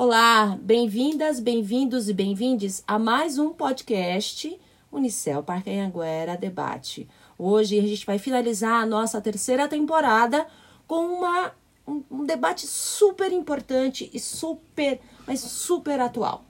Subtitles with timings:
[0.00, 4.56] Olá, bem-vindas, bem-vindos e bem-vindes a mais um podcast
[4.92, 7.08] Unicel Parque Anhanguera Debate.
[7.36, 10.46] Hoje a gente vai finalizar a nossa terceira temporada
[10.86, 11.52] com uma,
[11.84, 16.44] um, um debate super importante e super, mas super atual.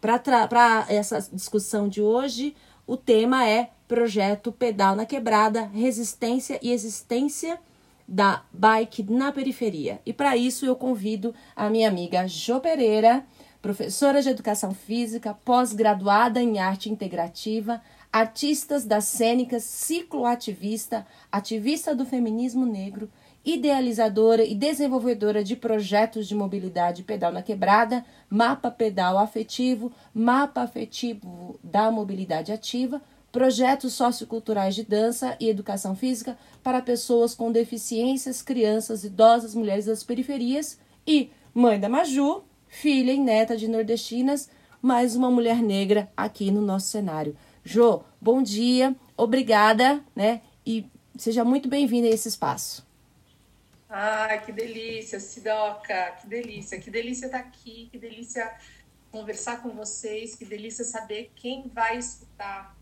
[0.00, 2.52] Para essa discussão de hoje,
[2.84, 7.60] o tema é Projeto Pedal na Quebrada, Resistência e Existência
[8.06, 10.00] da bike na periferia.
[10.06, 13.24] E para isso eu convido a minha amiga Jo Pereira,
[13.60, 22.64] professora de educação física, pós-graduada em arte integrativa, artistas das cênicas, cicloativista, ativista do feminismo
[22.64, 23.10] negro,
[23.44, 31.58] idealizadora e desenvolvedora de projetos de mobilidade pedal na quebrada, mapa pedal afetivo, mapa afetivo
[31.62, 33.00] da mobilidade ativa,
[33.32, 40.02] projetos socioculturais de dança e educação física para pessoas com deficiências, crianças, idosas, mulheres das
[40.02, 44.48] periferias e mãe da Maju, filha e neta de nordestinas,
[44.80, 47.36] mais uma mulher negra aqui no nosso cenário.
[47.64, 50.40] Jo, bom dia, obrigada, né?
[50.64, 52.86] E seja muito bem-vinda a esse espaço.
[53.88, 58.52] Ah, que delícia, Sidoca, que delícia, que delícia estar aqui, que delícia
[59.10, 62.75] conversar com vocês, que delícia saber quem vai escutar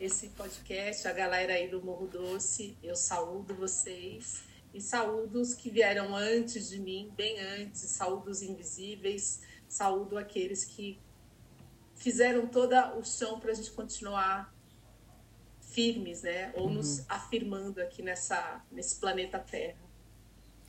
[0.00, 2.76] esse podcast, a galera aí do Morro Doce.
[2.82, 8.40] Eu saúdo vocês e saúdo os que vieram antes de mim, bem antes, saúdo os
[8.40, 10.98] invisíveis, saúdo aqueles que
[11.96, 14.54] fizeram todo o chão para a gente continuar
[15.60, 16.52] firmes, né?
[16.54, 16.74] Ou uhum.
[16.74, 19.76] nos afirmando aqui nessa, nesse planeta Terra.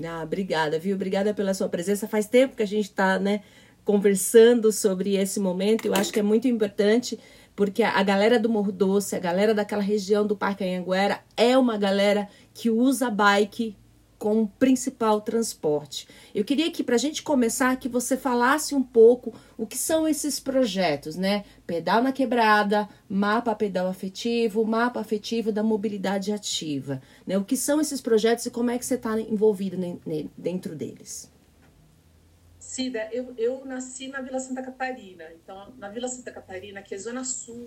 [0.03, 0.95] Ah, obrigada, viu?
[0.95, 2.07] Obrigada pela sua presença.
[2.07, 3.43] Faz tempo que a gente está, né,
[3.83, 5.85] conversando sobre esse momento.
[5.85, 7.19] Eu acho que é muito importante
[7.59, 11.77] porque a galera do Morro Doce, a galera daquela região do Parque Anhanguera é uma
[11.77, 13.75] galera que usa bike
[14.17, 16.07] como principal transporte.
[16.33, 20.07] Eu queria que, para a gente começar, que você falasse um pouco o que são
[20.07, 21.43] esses projetos, né?
[21.67, 27.01] Pedal na Quebrada, Mapa Pedal Afetivo, Mapa Afetivo da Mobilidade Ativa.
[27.27, 27.37] Né?
[27.37, 29.75] O que são esses projetos e como é que você está envolvido
[30.37, 31.29] dentro deles?
[32.69, 35.25] Cida, eu, eu nasci na Vila Santa Catarina.
[35.33, 37.65] Então, na Vila Santa Catarina, que é Zona Sul,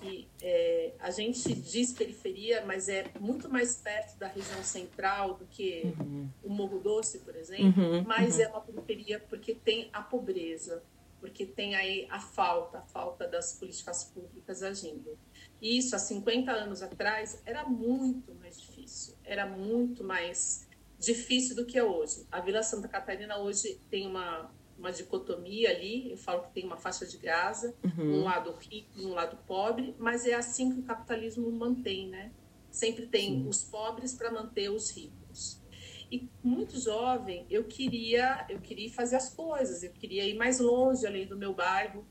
[0.00, 5.44] que é, a gente diz periferia, mas é muito mais perto da região central do
[5.46, 6.28] que uhum.
[6.44, 7.82] o Morro Doce, por exemplo.
[7.82, 8.42] Uhum, mas uhum.
[8.42, 10.84] é uma periferia porque tem a pobreza,
[11.18, 15.18] porque tem aí a falta, a falta das políticas públicas agindo.
[15.60, 20.64] E isso, há 50 anos atrás, era muito mais difícil, era muito mais
[21.04, 22.26] difícil do que é hoje.
[22.30, 26.76] A Vila Santa Catarina hoje tem uma, uma dicotomia ali, eu falo que tem uma
[26.76, 28.20] faixa de Gaza, uhum.
[28.20, 32.32] um lado rico e um lado pobre, mas é assim que o capitalismo mantém, né?
[32.70, 33.48] Sempre tem Sim.
[33.48, 35.62] os pobres para manter os ricos.
[36.10, 41.06] E muito jovem, eu queria, eu queria fazer as coisas, eu queria ir mais longe
[41.06, 42.04] além do meu bairro.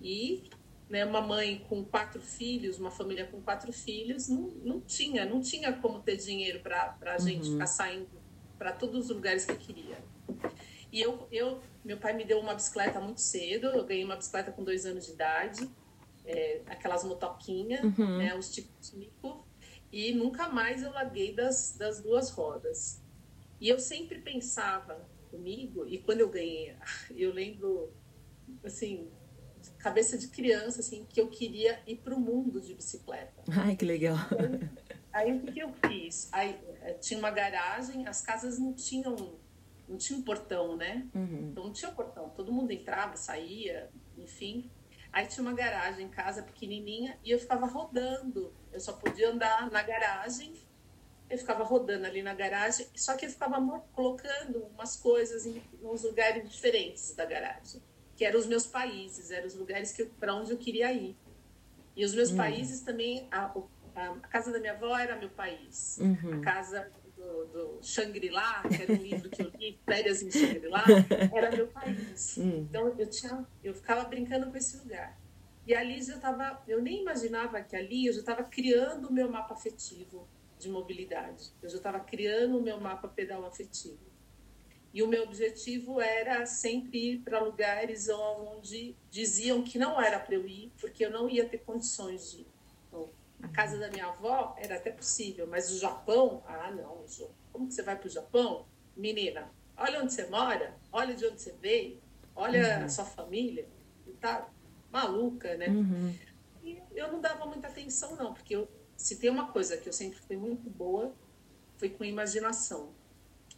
[0.00, 0.44] E
[0.88, 5.40] né, uma mãe com quatro filhos, uma família com quatro filhos, não, não tinha, não
[5.40, 7.52] tinha como ter dinheiro para a gente uhum.
[7.54, 8.21] ficar saindo
[8.62, 9.98] para todos os lugares que eu queria.
[10.92, 13.66] E eu, eu, meu pai me deu uma bicicleta muito cedo.
[13.66, 15.68] Eu ganhei uma bicicleta com dois anos de idade,
[16.24, 18.18] é, aquelas motoquinhas, uhum.
[18.18, 19.44] né, os tico-tico.
[19.90, 23.02] E nunca mais eu larguei das, das duas rodas.
[23.60, 26.76] E eu sempre pensava comigo, e quando eu ganhei,
[27.16, 27.92] eu lembro,
[28.62, 29.10] assim,
[29.78, 33.42] cabeça de criança, assim, que eu queria ir para o mundo de bicicleta.
[33.50, 34.16] Ai, que legal.
[34.81, 34.81] Aí,
[35.12, 36.28] aí o que, que eu fiz?
[36.32, 39.40] Aí, é, tinha uma garagem, as casas não tinham
[39.88, 41.06] não tinha um portão, né?
[41.14, 41.50] Uhum.
[41.50, 44.70] Então não tinha portão, todo mundo entrava, saía, enfim.
[45.12, 48.54] Aí tinha uma garagem em casa pequenininha e eu ficava rodando.
[48.72, 50.54] Eu só podia andar na garagem.
[51.28, 53.58] Eu ficava rodando ali na garagem, só que eu ficava
[53.92, 57.82] colocando umas coisas em uns lugares diferentes da garagem,
[58.14, 61.16] que eram os meus países, eram os lugares para onde eu queria ir.
[61.96, 62.36] E os meus uhum.
[62.36, 63.50] países também, a,
[63.94, 65.98] a, casa da minha avó era meu país.
[66.00, 66.40] Uhum.
[66.40, 70.84] A casa do, do Shangri-La, que era um livro que eu li, Férias em Shangri-La,
[71.32, 72.36] era meu país.
[72.36, 72.66] Uhum.
[72.68, 75.18] Então eu tinha, eu ficava brincando com esse lugar.
[75.66, 79.30] E ali já estava, eu nem imaginava que ali eu já estava criando o meu
[79.30, 80.26] mapa afetivo
[80.58, 81.52] de mobilidade.
[81.62, 84.12] Eu já estava criando o meu mapa pedal afetivo.
[84.92, 90.34] E o meu objetivo era sempre ir para lugares onde diziam que não era para
[90.34, 92.51] eu ir, porque eu não ia ter condições de ir.
[93.42, 97.04] A casa da minha avó era até possível, mas o Japão, ah, não,
[97.52, 98.66] como que você vai para o Japão?
[98.96, 102.00] Menina, olha onde você mora, olha de onde você veio,
[102.36, 102.84] olha uhum.
[102.84, 103.68] a sua família,
[104.20, 104.48] tá
[104.90, 105.68] maluca, né?
[105.68, 106.14] Uhum.
[106.62, 109.92] E eu não dava muita atenção, não, porque eu, se tem uma coisa que eu
[109.92, 111.12] sempre fui muito boa,
[111.76, 112.94] foi com imaginação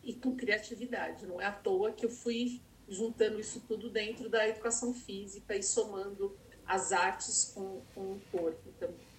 [0.03, 1.27] e com criatividade.
[1.27, 5.63] Não é à toa que eu fui juntando isso tudo dentro da educação física e
[5.63, 6.37] somando
[6.67, 9.14] as artes com, com o corpo também.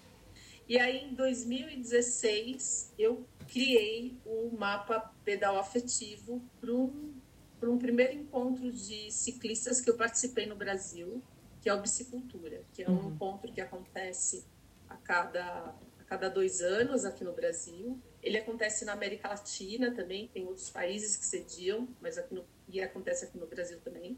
[0.68, 7.14] E aí, em 2016, eu criei o mapa pedal afetivo para um,
[7.62, 11.22] um primeiro encontro de ciclistas que eu participei no Brasil,
[11.62, 13.14] que é o Bicicultura, que é um uhum.
[13.14, 14.44] encontro que acontece
[14.90, 18.00] a cada, a cada dois anos aqui no Brasil.
[18.24, 22.82] Ele acontece na América Latina também, tem outros países que cediam, mas aqui no, e
[22.82, 24.18] acontece aqui no Brasil também.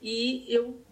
[0.00, 0.82] E eu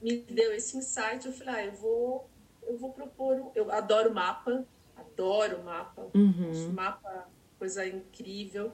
[0.00, 2.30] me deu esse insight, eu falei, ah, eu vou
[2.66, 3.52] eu vou propor.
[3.54, 4.66] Eu adoro mapa,
[4.96, 6.72] adoro mapa, uhum.
[6.72, 7.28] mapa
[7.58, 8.72] coisa incrível.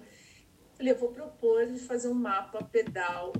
[0.74, 3.32] Falei, eu vou propor de fazer um mapa pedal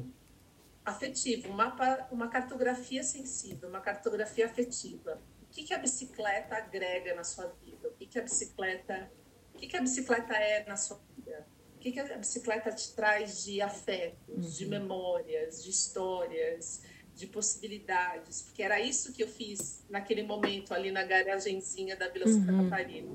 [0.85, 5.21] afetivo, um mapa, uma cartografia sensível, uma cartografia afetiva.
[5.43, 7.89] O que, que a bicicleta agrega na sua vida?
[7.89, 9.11] O que, que a bicicleta,
[9.55, 11.47] o que, que a bicicleta é na sua vida?
[11.77, 14.41] O que, que a bicicleta te traz de afetos, uhum.
[14.41, 16.83] de memórias, de histórias,
[17.15, 22.27] de possibilidades, porque era isso que eu fiz naquele momento ali na garagenzinha da Vila
[22.27, 22.71] Santa uhum.
[22.71, 23.11] Catarina.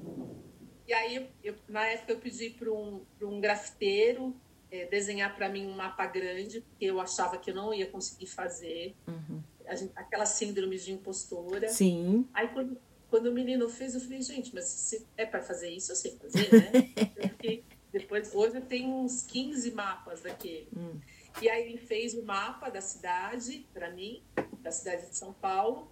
[0.88, 4.36] E aí, eu, na época, eu pedi para um, um grafiteiro
[4.72, 8.28] é, desenhar para mim um mapa grande, porque eu achava que eu não ia conseguir
[8.28, 8.96] fazer.
[9.08, 9.42] Uhum.
[9.76, 11.68] Gente, aquela síndrome de impostora.
[11.68, 12.26] Sim.
[12.34, 12.78] Aí, quando,
[13.10, 16.12] quando o menino fez, eu falei, gente, mas se é para fazer isso, eu sei
[16.12, 16.72] fazer, né?
[17.20, 20.68] Porque depois, hoje eu tenho uns 15 mapas daquele.
[20.76, 21.00] Hum.
[21.42, 24.24] E aí ele fez o mapa da cidade para mim,
[24.62, 25.92] da cidade de São Paulo,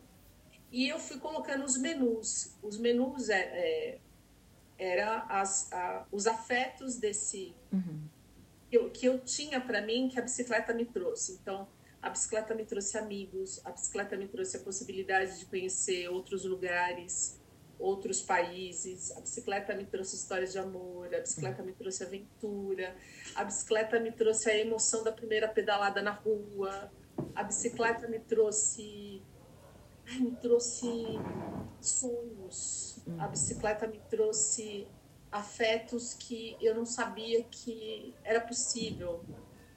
[0.72, 2.56] e eu fui colocando os menus.
[2.62, 4.00] Os menus é, é,
[4.78, 8.02] era as, a, os afetos desse uhum.
[8.70, 11.34] que, eu, que eu tinha para mim que a bicicleta me trouxe.
[11.42, 11.68] Então
[12.02, 17.40] a bicicleta me trouxe amigos, a bicicleta me trouxe a possibilidade de conhecer outros lugares,
[17.80, 19.12] outros países.
[19.18, 22.96] A bicicleta me trouxe histórias de amor, a bicicleta me trouxe aventura,
[23.36, 26.92] a bicicleta me trouxe a emoção da primeira pedalada na rua,
[27.34, 29.22] a bicicleta me trouxe
[30.20, 30.88] me trouxe
[31.82, 34.88] sonhos, a bicicleta me trouxe
[35.32, 39.24] afetos que eu não sabia que era possível.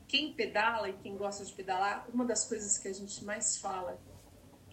[0.07, 3.99] Quem pedala e quem gosta de pedalar, uma das coisas que a gente mais fala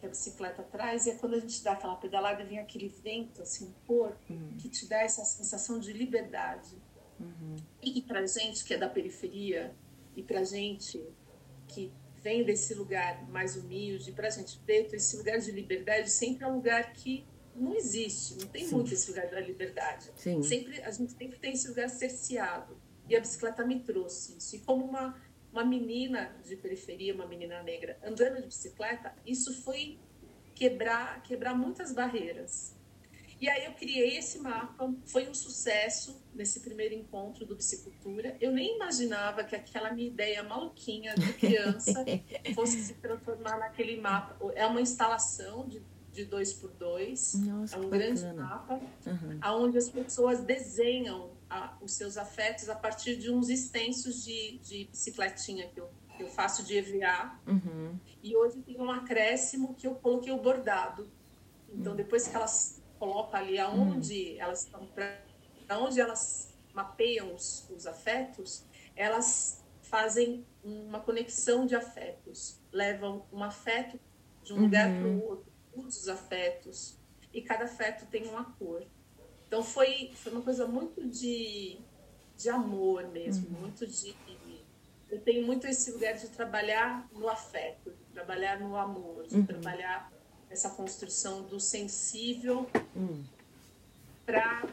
[0.05, 2.87] que a bicicleta traz, e é quando a gente dá aquela pedalada e vem aquele
[2.87, 4.55] vento assim no corpo, uhum.
[4.57, 6.77] que te dá essa sensação de liberdade.
[7.19, 7.55] Uhum.
[7.81, 9.75] E, e para gente que é da periferia,
[10.15, 11.03] e para gente
[11.67, 11.91] que
[12.21, 16.55] vem desse lugar mais humilde, para gente preto, esse lugar de liberdade sempre é um
[16.55, 17.25] lugar que
[17.55, 18.75] não existe, não tem Sim.
[18.75, 20.11] muito esse lugar da liberdade.
[20.15, 20.43] Sim.
[20.43, 22.77] Sempre a gente sempre tem esse lugar cerceado.
[23.07, 24.55] E a bicicleta me trouxe isso.
[24.55, 25.15] E como uma
[25.55, 29.97] uma menina de periferia, uma menina negra, andando de bicicleta, isso foi
[30.53, 32.75] quebrar, quebrar muitas barreiras.
[33.39, 38.35] E aí eu criei esse mapa, foi um sucesso nesse primeiro encontro do Bicicultura.
[38.39, 42.05] Eu nem imaginava que aquela minha ideia maluquinha de criança
[42.53, 44.37] fosse se transformar naquele mapa.
[44.55, 45.81] É uma instalação de,
[46.11, 49.39] de dois por dois, Nossa, é um grande mapa, uhum.
[49.63, 54.85] onde as pessoas desenham a, os seus afetos a partir de uns extensos de, de
[54.85, 57.39] bicicletinha que eu, que eu faço de EVA.
[57.47, 57.99] Uhum.
[58.23, 61.09] E hoje tem um acréscimo que eu coloquei o bordado.
[61.69, 61.97] Então, uhum.
[61.97, 64.41] depois que elas colocam ali aonde uhum.
[64.41, 68.63] elas estão, para onde elas mapeiam os, os afetos,
[68.95, 73.99] elas fazem uma conexão de afetos, levam um afeto
[74.43, 75.23] de um lugar para o uhum.
[75.23, 76.97] outro, os afetos,
[77.33, 78.85] e cada afeto tem uma cor.
[79.47, 81.77] Então foi, foi uma coisa muito de,
[82.37, 83.61] de amor mesmo, uhum.
[83.61, 84.15] muito de.
[85.09, 89.45] Eu tenho muito esse lugar de trabalhar no afeto, de trabalhar no amor, de uhum.
[89.45, 90.11] trabalhar
[90.49, 93.23] essa construção do sensível uhum.
[94.25, 94.67] para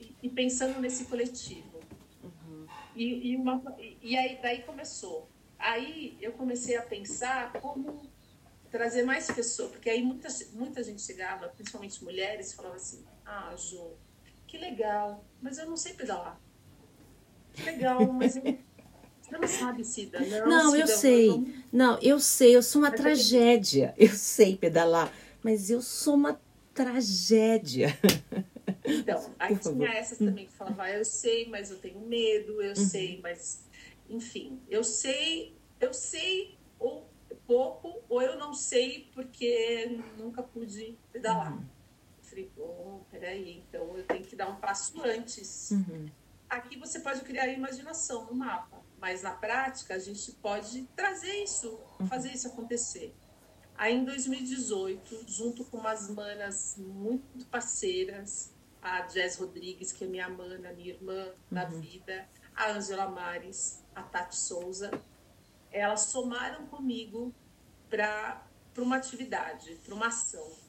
[0.00, 1.80] e, e, pensando nesse coletivo.
[2.22, 2.66] Uhum.
[2.94, 3.62] E, e, uma,
[4.02, 5.28] e aí daí começou.
[5.58, 8.08] Aí eu comecei a pensar como
[8.70, 13.92] trazer mais pessoas, porque aí muita, muita gente chegava, principalmente mulheres, falava assim, ah, Ju,
[14.46, 16.40] que legal, mas eu não sei pedalar.
[17.62, 18.42] Legal, mas eu...
[19.20, 20.20] Você não sabe, Cida.
[20.20, 21.28] Não, não Cida, eu sei.
[21.28, 21.46] Não...
[21.70, 21.98] não...
[22.00, 23.94] eu sei, eu sou uma mas tragédia.
[23.98, 26.40] Eu sei pedalar, mas eu sou uma
[26.72, 27.88] tragédia.
[28.86, 32.70] Então, aí tinha essas também que falavam, ah, eu sei, mas eu tenho medo, eu
[32.70, 32.74] uhum.
[32.74, 33.62] sei, mas
[34.08, 37.06] enfim, eu sei, eu sei ou
[37.46, 41.52] pouco, ou eu não sei porque nunca pude pedalar.
[41.52, 41.77] Uhum
[42.38, 45.70] falei, bom, peraí, então eu tenho que dar um passo antes.
[45.70, 46.06] Uhum.
[46.48, 51.42] Aqui você pode criar a imaginação no mapa, mas na prática a gente pode trazer
[51.42, 52.06] isso, uhum.
[52.06, 53.14] fazer isso acontecer.
[53.76, 60.28] Aí em 2018, junto com umas manas muito parceiras, a Jess Rodrigues, que é minha
[60.28, 61.80] mana, minha irmã da uhum.
[61.80, 64.90] vida, a Angela Mares, a Tati Souza,
[65.70, 67.34] elas somaram comigo
[67.90, 68.42] para
[68.78, 70.67] uma atividade, para uma ação.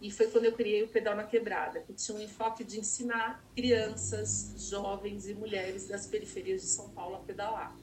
[0.00, 3.42] E foi quando eu criei o Pedal na Quebrada, que tinha um enfoque de ensinar
[3.54, 7.74] crianças, jovens e mulheres das periferias de São Paulo a pedalar.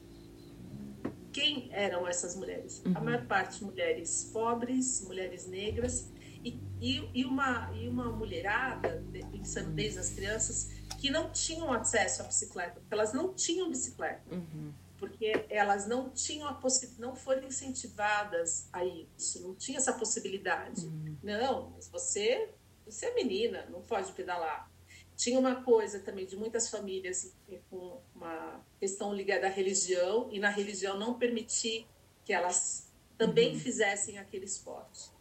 [1.31, 2.83] Quem eram essas mulheres?
[2.85, 2.93] Uhum.
[2.95, 6.11] A maior parte mulheres pobres, mulheres negras
[6.43, 12.21] e, e, e, uma, e uma mulherada, pensando desde as crianças, que não tinham acesso
[12.21, 14.21] à bicicleta, porque elas não tinham bicicleta.
[14.31, 14.71] Uhum
[15.03, 16.57] porque elas não tinham a
[16.97, 20.85] não foram incentivadas a isso, não tinha essa possibilidade.
[20.85, 21.17] Uhum.
[21.21, 22.49] Não, mas você,
[22.85, 24.71] você é menina, não pode pedalar.
[25.13, 27.35] Tinha uma coisa também de muitas famílias
[27.69, 31.85] com uma questão ligada à religião e na religião não permitir
[32.23, 33.59] que elas também uhum.
[33.59, 35.11] fizessem aquele esporte.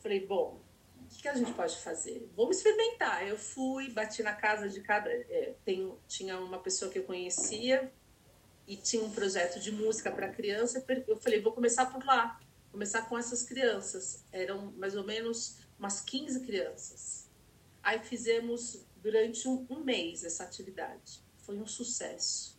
[0.00, 0.60] Falei, bom,
[0.98, 2.30] o que, a gente pode fazer?
[2.36, 3.26] Vamos experimentar.
[3.26, 5.10] Eu fui, bati na casa de cada.
[5.10, 7.90] É, tem, tinha uma pessoa que eu conhecia
[8.66, 12.40] e tinha um projeto de música para criança, eu falei, vou começar por lá,
[12.70, 14.24] começar com essas crianças.
[14.30, 17.28] Eram mais ou menos umas 15 crianças.
[17.82, 21.20] Aí fizemos durante um, um mês essa atividade.
[21.38, 22.58] Foi um sucesso.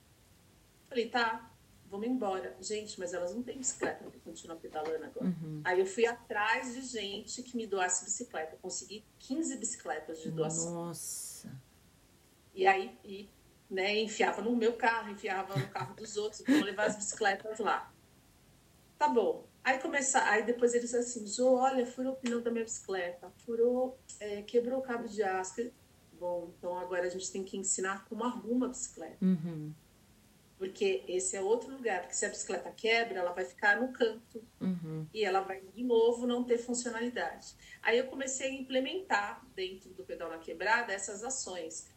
[0.90, 1.52] Falei, tá,
[1.90, 2.58] vamos embora.
[2.60, 5.28] Gente, mas elas não têm bicicleta para continuar pedalando agora.
[5.28, 5.62] Uhum.
[5.64, 8.58] Aí eu fui atrás de gente que me doasse bicicleta.
[8.62, 10.74] Consegui 15 bicicletas de doação.
[10.74, 11.52] Nossa!
[12.54, 13.30] E aí, e
[13.72, 13.98] né?
[14.02, 17.92] Enfiava no meu carro, enfiava no carro dos outros, para levar as bicicletas lá.
[19.00, 19.48] Tá bom.
[19.64, 23.98] Aí começa, aí depois eles assim, Jô, olha, furou o pneu da minha bicicleta, furou,
[24.20, 25.72] é, quebrou o cabo de aço.
[26.20, 29.18] Bom, então agora a gente tem que ensinar como arruma a bicicleta.
[29.24, 29.74] Uhum.
[30.58, 34.44] Porque esse é outro lugar, porque se a bicicleta quebra, ela vai ficar no canto
[34.60, 35.08] uhum.
[35.12, 37.56] e ela vai de novo não ter funcionalidade.
[37.82, 41.88] Aí eu comecei a implementar dentro do pedal na quebrada essas ações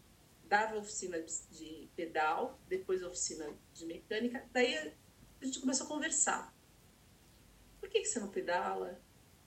[0.48, 4.44] dava oficina de pedal, depois oficina de mecânica.
[4.52, 6.54] Daí a gente começou a conversar.
[7.80, 9.00] Por que, que você não pedala?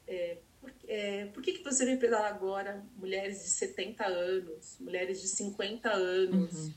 [0.08, 2.84] É, por, é, por que, que você vem pedalar agora?
[2.96, 6.74] Mulheres de 70 anos, mulheres de 50 anos, uhum.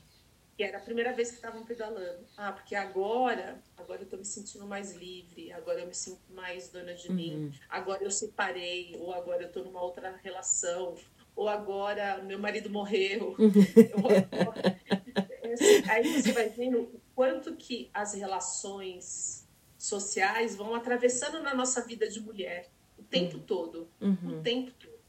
[0.57, 2.25] que era a primeira vez que estavam pedalando.
[2.37, 6.69] Ah, porque agora, agora eu estou me sentindo mais livre, agora eu me sinto mais
[6.69, 7.15] dona de uhum.
[7.15, 10.95] mim, agora eu separei, ou agora eu estou numa outra relação,
[11.35, 13.35] ou agora meu marido morreu.
[15.89, 19.47] Aí você vai vendo o quanto que as relações
[19.77, 23.43] sociais vão atravessando na nossa vida de mulher o tempo uhum.
[23.43, 24.39] todo, uhum.
[24.39, 24.99] o tempo todo.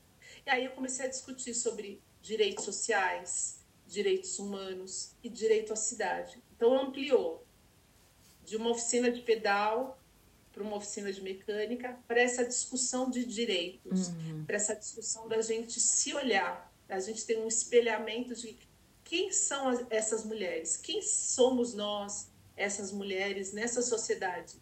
[0.47, 6.43] E aí eu comecei a discutir sobre direitos sociais, direitos humanos e direito à cidade.
[6.57, 7.47] Então ampliou
[8.45, 9.99] de uma oficina de pedal
[10.53, 14.45] para uma oficina de mecânica, para essa discussão de direitos, uhum.
[14.45, 18.59] para essa discussão da gente se olhar, a gente tem um espelhamento de
[19.03, 24.61] quem são as, essas mulheres, quem somos nós, essas mulheres, nessa sociedade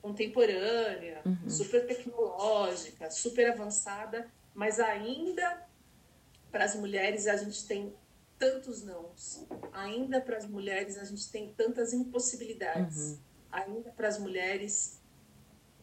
[0.00, 1.50] contemporânea, uhum.
[1.50, 5.66] super tecnológica, super avançada, mas ainda
[6.50, 7.94] para as mulheres a gente tem
[8.38, 13.18] tantos nãos, ainda para as mulheres a gente tem tantas impossibilidades, uhum.
[13.52, 15.00] ainda para as mulheres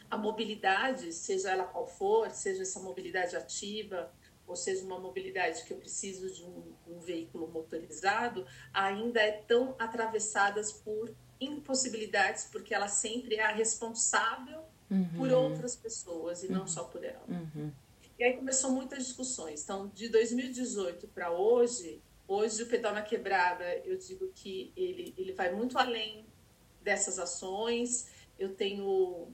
[0.10, 4.12] a mobilidade, seja ela qual for, seja essa mobilidade ativa,
[4.48, 9.76] ou seja uma mobilidade que eu preciso de um, um veículo motorizado, ainda é tão
[9.78, 15.10] atravessadas por impossibilidades, porque ela sempre é a responsável uhum.
[15.16, 16.54] por outras pessoas e uhum.
[16.54, 17.24] não só por ela.
[17.28, 17.72] Uhum.
[18.18, 19.64] E aí começou muitas discussões.
[19.64, 25.32] Então, de 2018 para hoje, hoje o Pedal na Quebrada, eu digo que ele, ele
[25.32, 26.26] vai muito além
[26.82, 28.08] dessas ações.
[28.38, 29.32] Eu tenho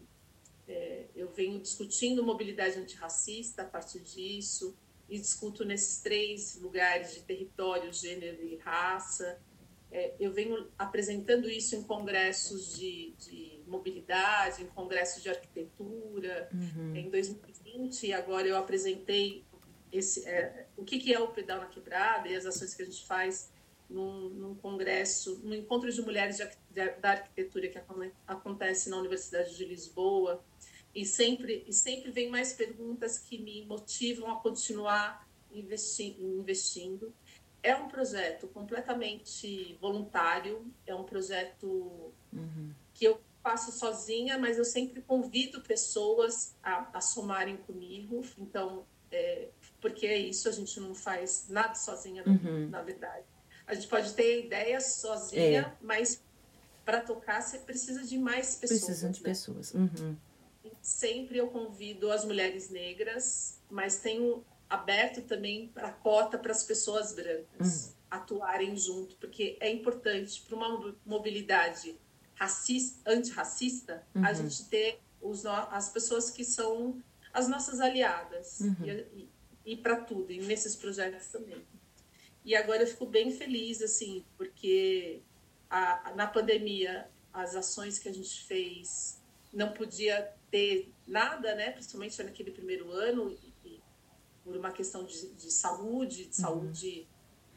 [0.68, 4.76] é, eu venho discutindo mobilidade antirracista a partir disso,
[5.10, 9.40] e discuto nesses três lugares de território, gênero e raça.
[9.92, 16.50] É, eu venho apresentando isso em congressos de, de mobilidade, em congressos de arquitetura.
[16.52, 16.96] Uhum.
[16.96, 19.46] Em 2020, agora eu apresentei
[19.92, 22.86] esse, é, o que, que é o pedal na quebrada e as ações que a
[22.86, 23.52] gente faz
[23.88, 27.80] num, num congresso, no encontro de mulheres de, de, da arquitetura que
[28.28, 30.44] acontece na Universidade de Lisboa
[30.96, 37.14] e sempre e sempre vem mais perguntas que me motivam a continuar investi investindo.
[37.62, 42.72] É um projeto completamente voluntário, é um projeto uhum.
[42.94, 48.24] que eu faço sozinha, mas eu sempre convido pessoas a, a somarem comigo.
[48.38, 49.50] Então, é,
[49.82, 52.70] porque é isso, a gente não faz nada sozinha, uhum.
[52.70, 53.26] na verdade.
[53.68, 55.74] A gente pode ter ideias sozinha, é.
[55.82, 56.22] mas
[56.84, 58.82] para tocar você precisa de mais pessoas.
[58.82, 59.30] Precisa de né?
[59.30, 59.74] pessoas.
[59.74, 60.16] Uhum.
[60.86, 67.12] Sempre eu convido as mulheres negras, mas tenho aberto também a cota para as pessoas
[67.12, 67.94] brancas uhum.
[68.12, 72.00] atuarem junto, porque é importante para uma mobilidade
[72.36, 74.24] racista, antirracista, uhum.
[74.24, 77.02] a gente ter os, as pessoas que são
[77.34, 78.76] as nossas aliadas uhum.
[78.84, 79.30] e,
[79.66, 81.66] e, e para tudo, e nesses projetos também.
[82.44, 85.24] E agora eu fico bem feliz, assim, porque
[85.68, 89.20] a, na pandemia as ações que a gente fez
[89.52, 91.72] não podia ter nada, né?
[91.72, 93.84] Principalmente naquele primeiro ano, e,
[94.42, 96.32] por uma questão de, de saúde, de uhum.
[96.32, 97.08] saúde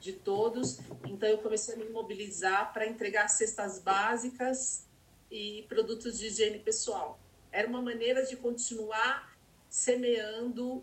[0.01, 0.81] de todos.
[1.07, 4.85] Então eu comecei a me mobilizar para entregar cestas básicas
[5.31, 7.21] e produtos de higiene pessoal.
[7.53, 9.39] Era uma maneira de continuar
[9.69, 10.83] semeando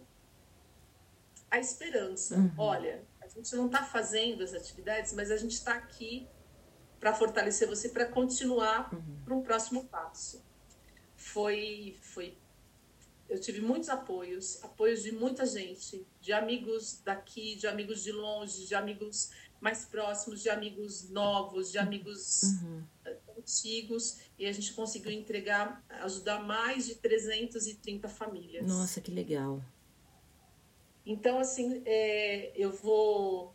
[1.51, 2.38] a esperança.
[2.38, 2.53] Uhum.
[2.57, 6.29] Olha, a gente não está fazendo as atividades, mas a gente está aqui
[6.98, 9.19] para fortalecer você para continuar uhum.
[9.25, 10.41] para um próximo passo.
[11.25, 12.38] Foi, foi
[13.27, 18.67] eu tive muitos apoios, apoios de muita gente, de amigos daqui, de amigos de longe,
[18.67, 22.84] de amigos mais próximos, de amigos novos, de amigos uhum.
[23.38, 28.67] antigos, e a gente conseguiu entregar, ajudar mais de 330 famílias.
[28.67, 29.63] Nossa, que legal.
[31.03, 33.53] Então, assim, é, eu vou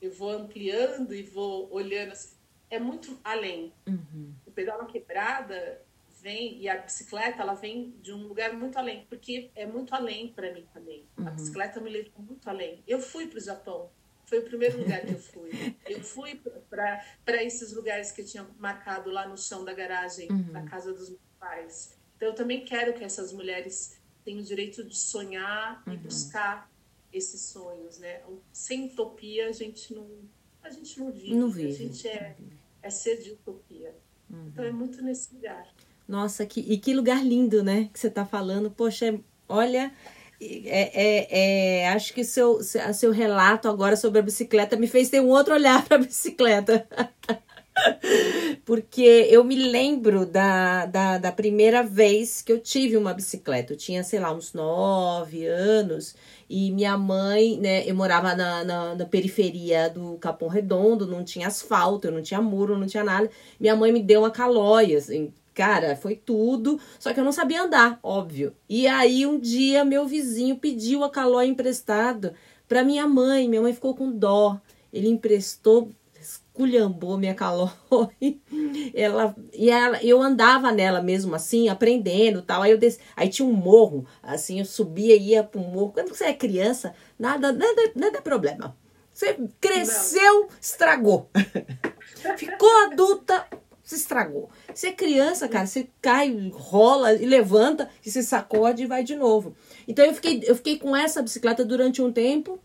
[0.00, 2.34] eu vou ampliando e vou olhando, assim,
[2.70, 3.72] é muito além.
[3.86, 4.34] Uhum.
[4.46, 5.85] O pedal na quebrada
[6.26, 10.32] vem e a bicicleta ela vem de um lugar muito além, porque é muito além
[10.32, 11.06] para mim também.
[11.16, 11.28] Uhum.
[11.28, 12.82] A bicicleta me levou muito além.
[12.84, 13.88] Eu fui para o Japão,
[14.24, 15.50] foi o primeiro lugar que eu fui.
[15.86, 20.52] Eu fui para esses lugares que eu tinha marcado lá no chão da garagem uhum.
[20.52, 21.96] da casa dos meus pais.
[22.16, 25.94] Então eu também quero que essas mulheres tenham o direito de sonhar uhum.
[25.94, 26.68] e buscar
[27.12, 28.20] esses sonhos, né?
[28.52, 30.08] Sem utopia a gente não
[30.60, 31.34] a gente não vive.
[31.36, 31.72] Não vive.
[31.72, 32.36] A gente é,
[32.82, 33.94] é ser de utopia.
[34.28, 34.48] Uhum.
[34.48, 35.72] Então é muito nesse lugar.
[36.08, 37.88] Nossa, que, e que lugar lindo, né?
[37.92, 38.70] Que você está falando.
[38.70, 39.92] Poxa, olha,
[40.40, 45.20] é, é, é, acho que seu, seu relato agora sobre a bicicleta me fez ter
[45.20, 46.86] um outro olhar para bicicleta.
[48.64, 53.72] Porque eu me lembro da, da, da, primeira vez que eu tive uma bicicleta.
[53.72, 56.14] Eu tinha, sei lá, uns nove anos.
[56.48, 57.88] E minha mãe, né?
[57.88, 62.40] Eu morava na, na, na periferia do Capão Redondo, não tinha asfalto, eu não tinha
[62.40, 63.30] muro, não tinha nada.
[63.60, 67.62] Minha mãe me deu uma calóia, assim, Cara, foi tudo, só que eu não sabia
[67.62, 68.54] andar, óbvio.
[68.68, 72.34] E aí um dia meu vizinho pediu a calói emprestado
[72.68, 73.48] para minha mãe.
[73.48, 74.60] Minha mãe ficou com dó.
[74.92, 75.90] Ele emprestou,
[76.20, 77.70] esculhambou minha calói.
[78.92, 82.60] ela e ela, eu andava nela mesmo assim, aprendendo, tal.
[82.60, 85.92] Aí eu desci, aí tinha um morro, assim, eu subia e ia pro morro.
[85.94, 88.76] Quando você é criança, nada nada nada é problema.
[89.10, 90.48] Você cresceu, não.
[90.60, 91.30] estragou.
[92.36, 93.46] Ficou adulta,
[93.86, 94.50] se estragou.
[94.74, 99.14] Você é criança, cara, você cai, rola e levanta e se sacode e vai de
[99.14, 99.54] novo.
[99.86, 102.58] Então eu fiquei, eu fiquei com essa bicicleta durante um tempo,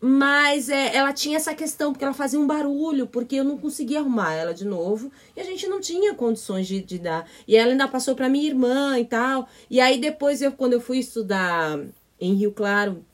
[0.00, 4.00] mas é, ela tinha essa questão, porque ela fazia um barulho, porque eu não conseguia
[4.00, 5.12] arrumar ela de novo.
[5.36, 7.28] E a gente não tinha condições de, de dar.
[7.46, 9.46] E ela ainda passou para minha irmã e tal.
[9.68, 11.78] E aí depois, eu, quando eu fui estudar
[12.18, 13.04] em Rio Claro,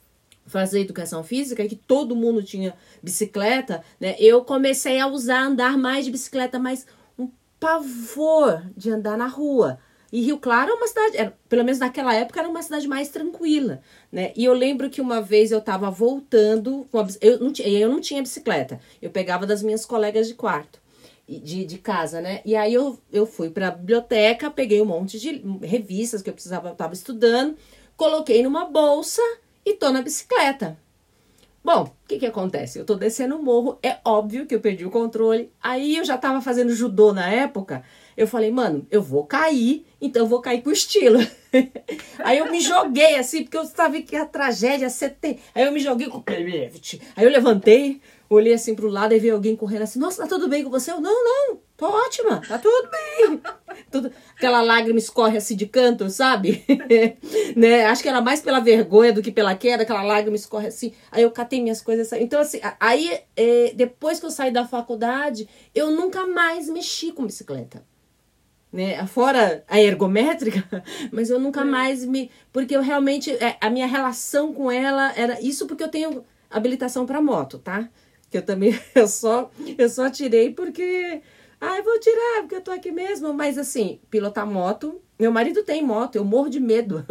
[0.45, 4.15] fazer educação física, que todo mundo tinha bicicleta, né?
[4.19, 6.85] Eu comecei a usar, andar mais de bicicleta, mas
[7.61, 9.77] pavor de andar na rua.
[10.11, 13.07] E Rio Claro é uma cidade, era, pelo menos naquela época, era uma cidade mais
[13.07, 14.33] tranquila, né?
[14.35, 18.01] E eu lembro que uma vez eu estava voltando, com a, eu, não, eu não
[18.01, 20.81] tinha bicicleta, eu pegava das minhas colegas de quarto,
[21.29, 22.41] de, de casa, né?
[22.43, 26.33] E aí eu, eu fui para a biblioteca, peguei um monte de revistas que eu
[26.33, 27.55] precisava, estava estudando,
[27.95, 29.21] coloquei numa bolsa
[29.63, 30.77] e tô na bicicleta.
[31.63, 32.79] Bom, o que que acontece?
[32.79, 35.51] Eu tô descendo o morro, é óbvio que eu perdi o controle.
[35.61, 37.83] Aí eu já tava fazendo judô na época.
[38.17, 41.19] Eu falei, mano, eu vou cair, então eu vou cair com estilo.
[42.19, 45.39] Aí eu me joguei assim, porque eu sabia que a tragédia ia.
[45.53, 46.23] Aí eu me joguei com o
[47.15, 48.01] Aí eu levantei,
[48.35, 50.91] olhei assim pro lado e vi alguém correndo assim: Nossa, tá tudo bem com você?
[50.91, 53.41] Eu, não, não, tô ótima, tá tudo bem.
[53.89, 56.63] Tudo, aquela lágrima escorre assim de canto, sabe?
[57.57, 57.85] né?
[57.85, 60.93] Acho que era mais pela vergonha do que pela queda, aquela lágrima escorre assim.
[61.11, 62.09] Aí eu catei minhas coisas.
[62.13, 67.25] Então, assim, aí é, depois que eu saí da faculdade, eu nunca mais mexi com
[67.25, 67.83] bicicleta.
[68.71, 69.05] Né?
[69.07, 70.63] Fora a ergométrica,
[71.11, 72.31] mas eu nunca mais me.
[72.53, 73.31] Porque eu realmente.
[73.31, 75.41] É, a minha relação com ela era.
[75.41, 77.89] Isso porque eu tenho habilitação para moto, tá?
[78.31, 78.73] Que eu também.
[78.95, 81.21] Eu só, eu só tirei porque
[81.61, 83.31] ah, eu vou tirar, porque eu tô aqui mesmo.
[83.31, 84.99] Mas assim, pilotar moto.
[85.19, 87.05] Meu marido tem moto, eu morro de medo.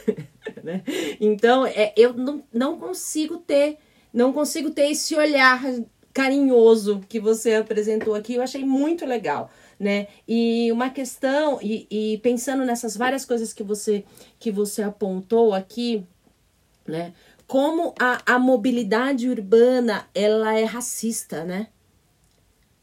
[0.64, 0.82] né?
[1.20, 3.76] Então, é, eu não, não consigo ter.
[4.10, 5.62] Não consigo ter esse olhar
[6.14, 8.34] carinhoso que você apresentou aqui.
[8.34, 9.50] Eu achei muito legal.
[9.78, 10.08] Né?
[10.26, 14.04] E uma questão, e, e pensando nessas várias coisas que você,
[14.38, 16.06] que você apontou aqui,
[16.86, 17.14] né?
[17.50, 21.66] Como a, a mobilidade urbana ela é racista, né?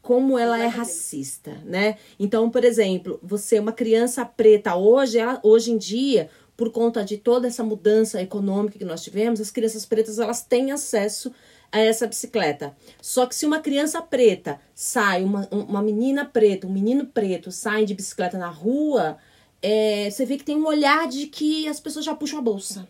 [0.02, 1.96] como ela é racista, né?
[2.18, 7.16] Então, por exemplo, você, uma criança preta hoje, ela, hoje em dia, por conta de
[7.16, 11.32] toda essa mudança econômica que nós tivemos, as crianças pretas elas têm acesso
[11.70, 12.76] a essa bicicleta.
[13.00, 17.86] Só que se uma criança preta sai, uma, uma menina preta, um menino preto saem
[17.86, 19.16] de bicicleta na rua,
[19.62, 22.88] é, você vê que tem um olhar de que as pessoas já puxam a bolsa.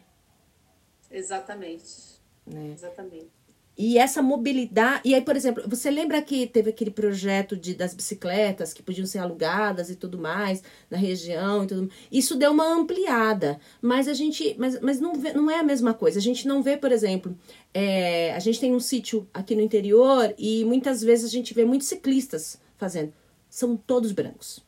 [1.11, 2.19] Exatamente.
[2.47, 2.73] Né?
[2.73, 3.39] Exatamente.
[3.81, 5.03] E essa mobilidade.
[5.05, 9.07] E aí, por exemplo, você lembra que teve aquele projeto de, das bicicletas que podiam
[9.07, 13.61] ser alugadas e tudo mais, na região e tudo Isso deu uma ampliada.
[13.81, 14.57] Mas a gente.
[14.59, 16.19] Mas, mas não, vê, não é a mesma coisa.
[16.19, 17.39] A gente não vê, por exemplo,
[17.73, 21.65] é, a gente tem um sítio aqui no interior e muitas vezes a gente vê
[21.65, 23.13] muitos ciclistas fazendo.
[23.49, 24.61] São todos brancos.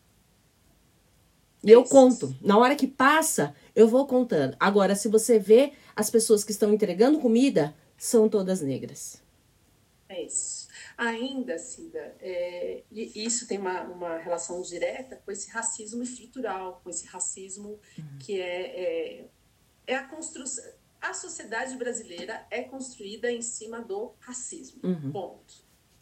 [1.64, 2.33] E eu conto.
[2.40, 4.57] Na hora que passa, eu vou contando.
[4.61, 9.22] Agora, se você vê as pessoas que estão entregando comida, são todas negras.
[10.09, 10.68] É isso.
[10.96, 17.07] Ainda, Cida, é, isso tem uma, uma relação direta com esse racismo estrutural, com esse
[17.07, 18.18] racismo uhum.
[18.18, 19.29] que é, é,
[19.87, 20.64] é, a construção.
[21.00, 24.81] A sociedade brasileira é construída em cima do racismo.
[24.83, 25.12] Uhum.
[25.12, 25.55] Ponto.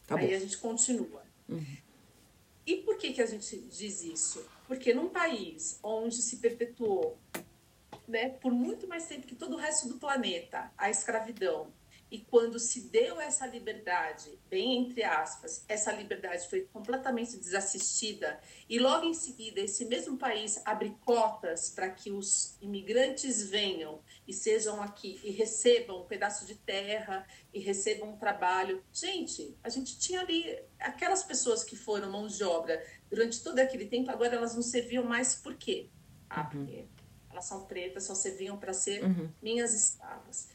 [0.06, 1.22] Tá Aí a gente continua.
[1.48, 1.76] Uhum.
[2.66, 4.44] E por que, que a gente diz isso?
[4.66, 7.16] Porque num país onde se perpetuou
[8.08, 11.72] né, por muito mais tempo que todo o resto do planeta a escravidão,
[12.10, 18.78] e quando se deu essa liberdade, bem entre aspas, essa liberdade foi completamente desassistida, e
[18.78, 24.80] logo em seguida esse mesmo país abre cotas para que os imigrantes venham e sejam
[24.82, 28.82] aqui e recebam um pedaço de terra e recebam um trabalho.
[28.92, 33.86] Gente, a gente tinha ali aquelas pessoas que foram mão de obra durante todo aquele
[33.86, 35.90] tempo, agora elas não serviam mais por quê?
[36.30, 36.48] Ah, uhum.
[36.48, 36.97] porque elas
[37.40, 39.30] são pretas, só serviam para ser uhum.
[39.42, 40.48] minhas escravas.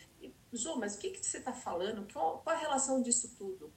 [0.52, 2.08] João, mas o que, que você está falando?
[2.12, 3.72] Qual, qual, a relação disso tudo?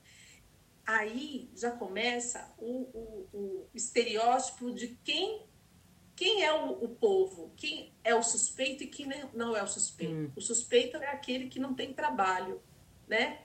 [0.84, 5.42] Aí já começa o, o, o estereótipo de quem,
[6.14, 10.14] quem é o, o, povo, quem é o suspeito e quem não é o suspeito.
[10.14, 10.30] Hum.
[10.36, 12.60] O suspeito é aquele que não tem trabalho,
[13.08, 13.40] né?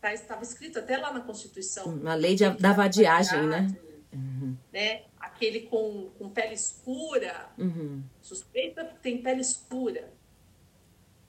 [0.00, 1.94] Tá, estava escrito até lá na Constituição.
[1.96, 3.68] Na lei de, da vadiagem, né?
[4.12, 4.56] Uhum.
[4.72, 5.04] né?
[5.18, 8.02] Aquele com, com pele escura, uhum.
[8.20, 10.12] suspeita tem pele escura.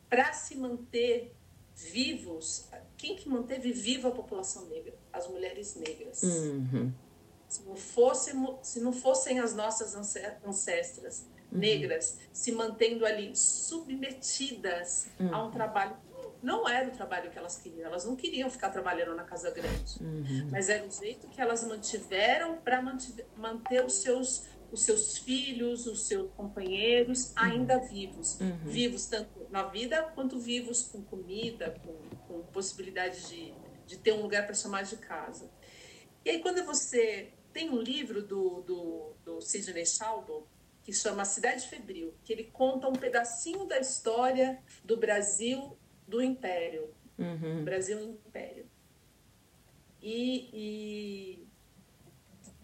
[0.10, 1.34] Para se manter
[1.76, 2.68] vivos,
[2.98, 4.94] quem que manteve viva a população negra?
[5.12, 6.24] As mulheres negras.
[6.24, 6.92] Uhum.
[7.48, 11.60] Se, não fosse, se não fossem as nossas ancestras uhum.
[11.60, 15.36] negras se mantendo ali submetidas uhum.
[15.36, 15.96] a um trabalho
[16.42, 20.02] não era o trabalho que elas queriam, elas não queriam ficar trabalhando na casa grande,
[20.02, 20.50] uhum.
[20.52, 26.08] mas era o jeito que elas mantiveram para manter os seus os seus filhos, os
[26.08, 27.88] seus companheiros ainda uhum.
[27.88, 28.40] vivos.
[28.40, 28.58] Uhum.
[28.64, 33.54] Vivos tanto na vida quanto vivos com comida, com, com possibilidade de,
[33.86, 35.52] de ter um lugar para chamar de casa.
[36.24, 40.48] E aí, quando você tem um livro do, do, do Sidney Sheldon,
[40.84, 45.78] que chama Cidade Febril, que ele conta um pedacinho da história do Brasil
[46.12, 46.94] do Império.
[47.18, 47.64] Uhum.
[47.64, 48.66] Brasil Império.
[50.02, 51.48] E, e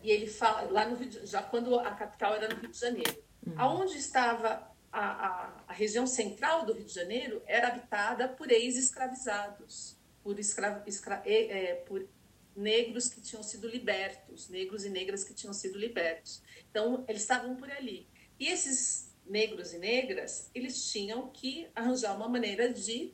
[0.07, 2.79] e ele fala, lá no Rio de, já quando a capital era no Rio de
[2.79, 3.23] Janeiro.
[3.45, 3.53] Uhum.
[3.57, 9.97] Aonde estava a, a, a, região central do Rio de Janeiro era habitada por ex-escravizados,
[10.23, 12.07] por, escra, escra, é, por
[12.55, 16.41] negros que tinham sido libertos, negros e negras que tinham sido libertos.
[16.69, 18.07] Então, eles estavam por ali.
[18.39, 23.13] E esses negros e negras, eles tinham que arranjar uma maneira de,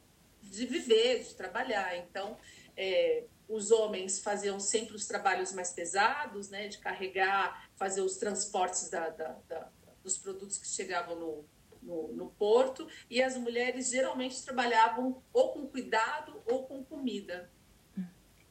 [0.54, 1.98] de viver, de trabalhar.
[1.98, 2.38] Então,
[2.78, 8.90] é, os homens faziam sempre os trabalhos mais pesados, né, de carregar, fazer os transportes
[8.90, 9.72] da, da, da,
[10.04, 11.46] dos produtos que chegavam no,
[11.82, 17.52] no, no, porto, e as mulheres geralmente trabalhavam ou com cuidado ou com comida.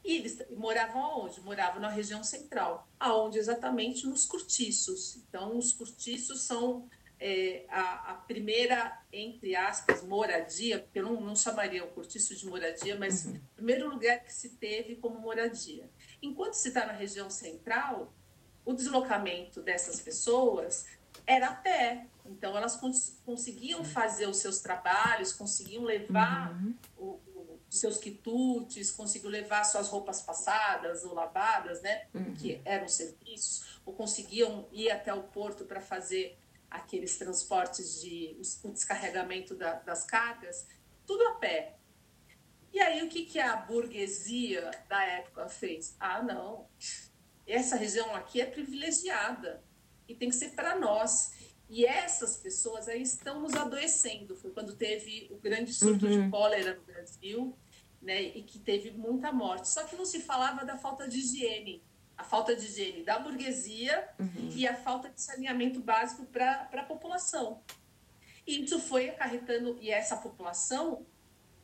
[0.03, 1.39] E eles moravam aonde?
[1.39, 5.15] Moravam na região central, aonde exatamente nos cortiços.
[5.15, 6.89] Então, os cortiços são
[7.25, 12.45] é, a, a, primeira, entre aspas, moradia, porque eu não, não chamaria o cortiço de
[12.45, 13.35] moradia, mas uhum.
[13.35, 15.89] o primeiro lugar que se teve como moradia.
[16.21, 18.13] Enquanto se está na região central,
[18.65, 20.85] o deslocamento dessas pessoas
[21.25, 22.07] era a pé.
[22.25, 26.75] Então, elas cons conseguiam fazer os seus trabalhos, conseguiam levar uhum.
[26.97, 32.05] o, o, os seus quitutes, conseguiam levar suas roupas passadas ou lavadas, né?
[32.13, 32.33] Uhum.
[32.33, 36.37] Que eram serviços, ou conseguiam ir até o porto para fazer
[36.73, 40.67] aqueles transportes de o descarregamento da, das cargas,
[41.05, 41.77] tudo a pé.
[42.73, 45.95] E aí o que, que a burguesia da época fez?
[45.99, 46.67] Ah, não,
[47.45, 49.63] essa região aqui é privilegiada
[50.07, 51.53] e tem que ser para nós.
[51.69, 54.35] E essas pessoas aí estão nos adoecendo.
[54.35, 56.25] Foi quando teve o grande surto uhum.
[56.25, 57.55] de cólera no Brasil,
[58.01, 58.21] né?
[58.21, 59.69] E que teve muita morte.
[59.69, 61.83] Só que não se falava da falta de higiene.
[62.23, 64.49] A falta de higiene da burguesia uhum.
[64.55, 67.61] e a falta de saneamento básico para a população.
[68.47, 71.05] E isso foi acarretando, e essa população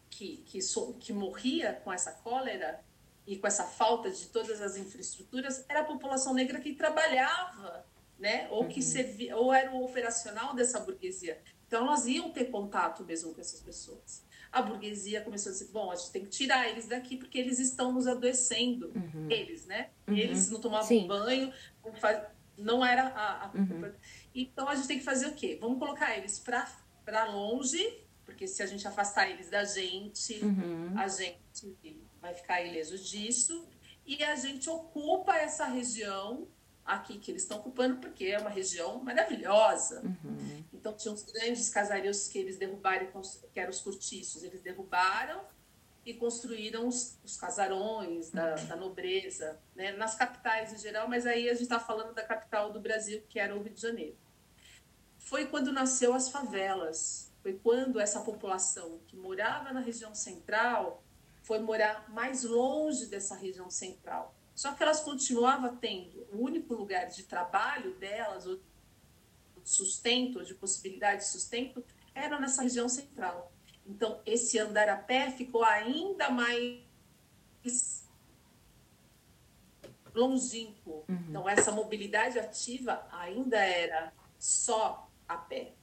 [0.09, 2.83] que, que, so, que morria com essa cólera
[3.25, 7.85] e com essa falta de todas as infraestruturas era a população negra que trabalhava,
[8.17, 8.49] né?
[8.51, 8.85] Ou que uhum.
[8.85, 11.41] servia, ou era o operacional dessa burguesia.
[11.67, 14.25] Então elas iam ter contato mesmo com essas pessoas.
[14.51, 17.59] A burguesia começou a dizer: bom, a gente tem que tirar eles daqui porque eles
[17.59, 18.91] estão nos adoecendo.
[18.95, 19.27] Uhum.
[19.29, 19.89] Eles, né?
[20.07, 20.15] Uhum.
[20.15, 21.07] Eles não tomavam Sim.
[21.07, 21.53] banho,
[22.57, 23.45] não era a.
[23.45, 23.51] a...
[23.53, 23.91] Uhum.
[24.33, 25.57] Então a gente tem que fazer o quê?
[25.59, 30.93] Vamos colocar eles para longe, porque se a gente afastar eles da gente, uhum.
[30.97, 33.67] a gente vai ficar ileso disso.
[34.05, 36.47] E a gente ocupa essa região
[36.89, 40.01] aqui que eles estão ocupando, porque é uma região maravilhosa.
[40.01, 40.63] Uhum.
[40.73, 43.07] Então, tinha uns grandes casarios que eles derrubaram,
[43.53, 45.41] que eram os cortiços, eles derrubaram
[46.05, 49.91] e construíram os, os casarões da, da, nobreza, né?
[49.91, 53.39] nas capitais em geral, mas aí a gente está falando da capital do Brasil, que
[53.39, 54.17] era o Rio de Janeiro.
[55.19, 61.03] Foi quando nasceu as favelas, foi quando essa população que morava na região central
[61.43, 64.35] foi morar mais longe dessa região central.
[64.59, 68.57] Só que elas continuavam tendo o único lugar de trabalho delas, ou
[69.63, 71.81] de sustento, ou de possibilidade de sustento,
[72.13, 73.53] era nessa região central.
[73.87, 76.83] Então, esse andar a pé ficou ainda mais
[80.13, 81.05] longínquo.
[81.07, 81.25] Uhum.
[81.29, 85.73] Então, essa mobilidade ativa ainda era só a pé.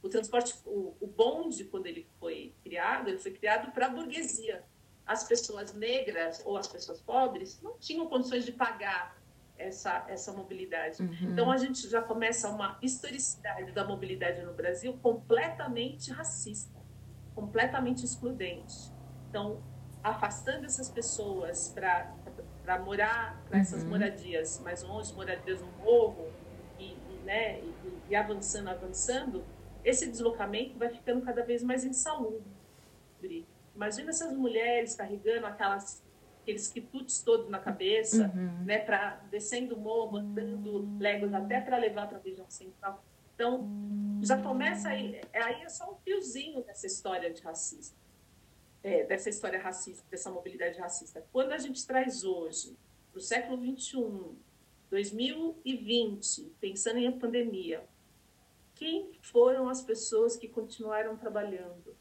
[0.00, 4.64] O transporte, o, o bonde, quando ele foi criado, ele foi criado para a burguesia
[5.06, 9.16] as pessoas negras ou as pessoas pobres não tinham condições de pagar
[9.56, 11.02] essa, essa mobilidade.
[11.02, 11.32] Uhum.
[11.32, 16.78] Então, a gente já começa uma historicidade da mobilidade no Brasil completamente racista,
[17.34, 18.92] completamente excludente.
[19.30, 19.62] Então,
[20.02, 23.90] afastando essas pessoas para morar, para essas uhum.
[23.90, 26.30] moradias mais longe, moradias no morro,
[26.78, 27.74] e, e né, e,
[28.10, 29.44] e avançando, avançando,
[29.84, 32.56] esse deslocamento vai ficando cada vez mais insalubre
[33.76, 36.04] Imagina essas mulheres carregando aquelas
[36.42, 38.64] aqueles quitutes todos na cabeça, uhum.
[38.64, 43.04] né, para descendo o morro, andando legos até para levar para a região central.
[43.34, 43.68] Então,
[44.22, 47.96] já começa aí, é, aí é só um fiozinho dessa história de racismo,
[48.82, 51.26] é, dessa história racista, dessa mobilidade racista.
[51.32, 52.76] Quando a gente traz hoje,
[53.10, 54.36] para o século XXI,
[54.88, 57.84] 2020, pensando em pandemia,
[58.76, 61.96] quem foram as pessoas que continuaram trabalhando?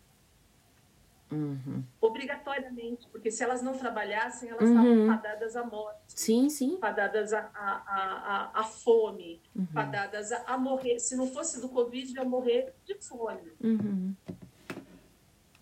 [1.35, 1.83] Uhum.
[1.99, 4.69] Obrigatoriamente, porque se elas não trabalhassem, elas uhum.
[4.69, 5.99] estavam fadadas à morte.
[6.07, 6.77] Sim, sim.
[6.79, 9.67] Fadadas à, à, à, à fome, uhum.
[9.67, 10.99] fadadas a, a, morrer.
[10.99, 13.51] Se não fosse do Covid, ia morrer de fome.
[13.61, 14.15] Uhum.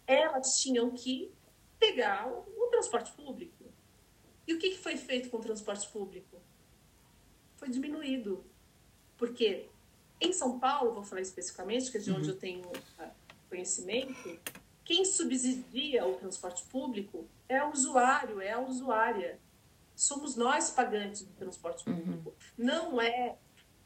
[0.05, 1.31] Elas tinham que
[1.79, 3.65] pegar o, o, transporte público.
[4.47, 6.41] E o que, que foi feito com o transporte público?
[7.55, 8.45] Foi diminuído.
[9.17, 9.69] Porque
[10.19, 12.35] em São Paulo, vou falar especificamente, que é de onde uhum.
[12.35, 13.11] eu tenho ah,
[13.49, 14.39] conhecimento,
[14.85, 19.39] quem subsidia o transporte público é o usuário, é a usuária.
[19.95, 21.95] Somos nós pagantes do transporte uhum.
[21.95, 22.65] público, uhum.
[22.65, 23.37] não é,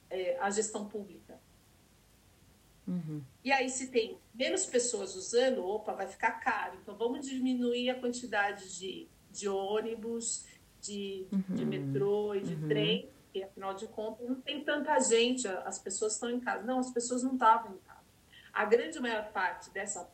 [0.09, 1.39] é, a gestão pública.
[2.87, 3.21] Uhum.
[3.43, 6.77] E aí, se tem menos pessoas usando, opa, vai ficar caro.
[6.81, 10.45] Então, vamos diminuir a quantidade de, de ônibus,
[10.79, 11.55] de, uhum.
[11.55, 12.67] de metrô e de uhum.
[12.69, 16.63] trem, porque afinal de contas não tem tanta gente, as pessoas estão em casa.
[16.63, 17.97] Não, as pessoas não estavam em casa.
[18.53, 20.09] A grande maior parte dessa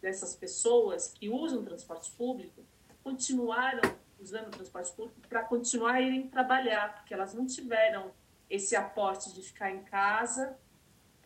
[0.00, 2.64] dessas pessoas que usam transporte público
[3.02, 3.82] continuaram
[4.20, 8.10] usando o transporte público para continuar irem trabalhar, porque elas não tiveram
[8.50, 10.56] esse aporte de ficar em casa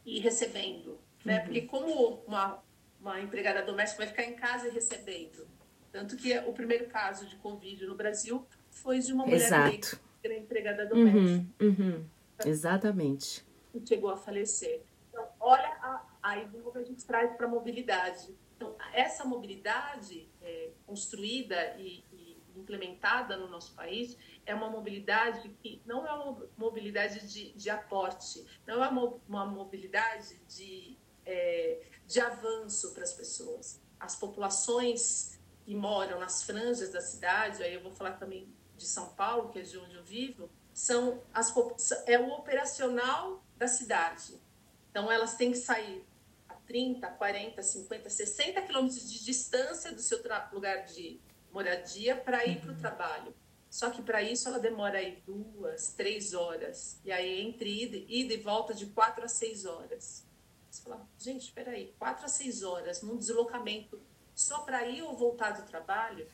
[0.05, 0.99] e recebendo.
[1.25, 1.39] Né?
[1.39, 1.45] Uhum.
[1.45, 2.63] Porque como uma,
[3.01, 5.47] uma empregada doméstica vai ficar em casa e recebendo?
[5.91, 10.01] Tanto que o primeiro caso de Covid no Brasil foi de uma mulher Exato.
[10.23, 11.19] negra empregada doméstica.
[11.19, 12.05] Uhum, uhum.
[12.45, 13.45] Exatamente.
[13.75, 14.83] E chegou a falecer.
[15.09, 18.35] Então, olha a, aí a gente traz para a mobilidade.
[18.63, 25.83] Então, essa mobilidade é, construída e, e, implementada no nosso país é uma mobilidade que
[25.85, 30.97] não é uma mobilidade de, de aporte, não é uma, mobilidade de,
[31.27, 33.81] é, de avanço para as pessoas.
[33.99, 39.09] As populações que moram nas franjas da cidade, aí eu vou falar também de São
[39.15, 41.53] Paulo, que é de onde eu vivo, são as,
[42.07, 44.41] é o operacional da cidade.
[44.91, 46.07] Então, elas têm que sair
[46.73, 50.19] 30, 40, 50, 60 quilômetros de distância do seu
[50.51, 51.21] lugar de
[51.53, 53.35] moradia para ir para o trabalho.
[53.69, 56.99] Só que para isso ela demora aí duas, três horas.
[57.05, 60.27] E aí entre ida, ida e volta de quatro a seis horas.
[60.71, 64.01] Você fala, gente, espera aí, quatro a seis horas num deslocamento
[64.35, 66.27] só para ir ou voltar do trabalho?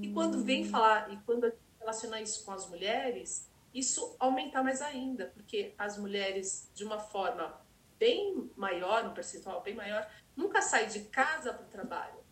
[0.00, 5.26] E quando vem falar, e quando relaciona isso com as mulheres, isso aumentar mais ainda,
[5.26, 7.61] porque as mulheres, de uma forma
[7.98, 12.22] bem maior, um percentual bem maior, nunca saem de casa para o trabalho.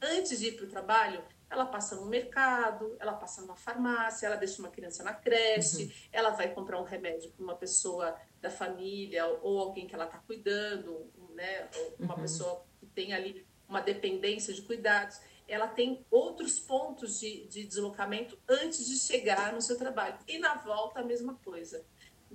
[0.00, 4.36] Antes de ir para o trabalho, ela passa no mercado, ela passa numa farmácia, ela
[4.36, 5.90] deixa uma criança na creche, uhum.
[6.12, 10.18] ela vai comprar um remédio para uma pessoa da família ou alguém que ela está
[10.18, 11.68] cuidando, né?
[11.98, 12.20] uma uhum.
[12.20, 15.20] pessoa que tem ali uma dependência de cuidados.
[15.48, 20.18] Ela tem outros pontos de, de deslocamento antes de chegar no seu trabalho.
[20.26, 21.84] E na volta, a mesma coisa.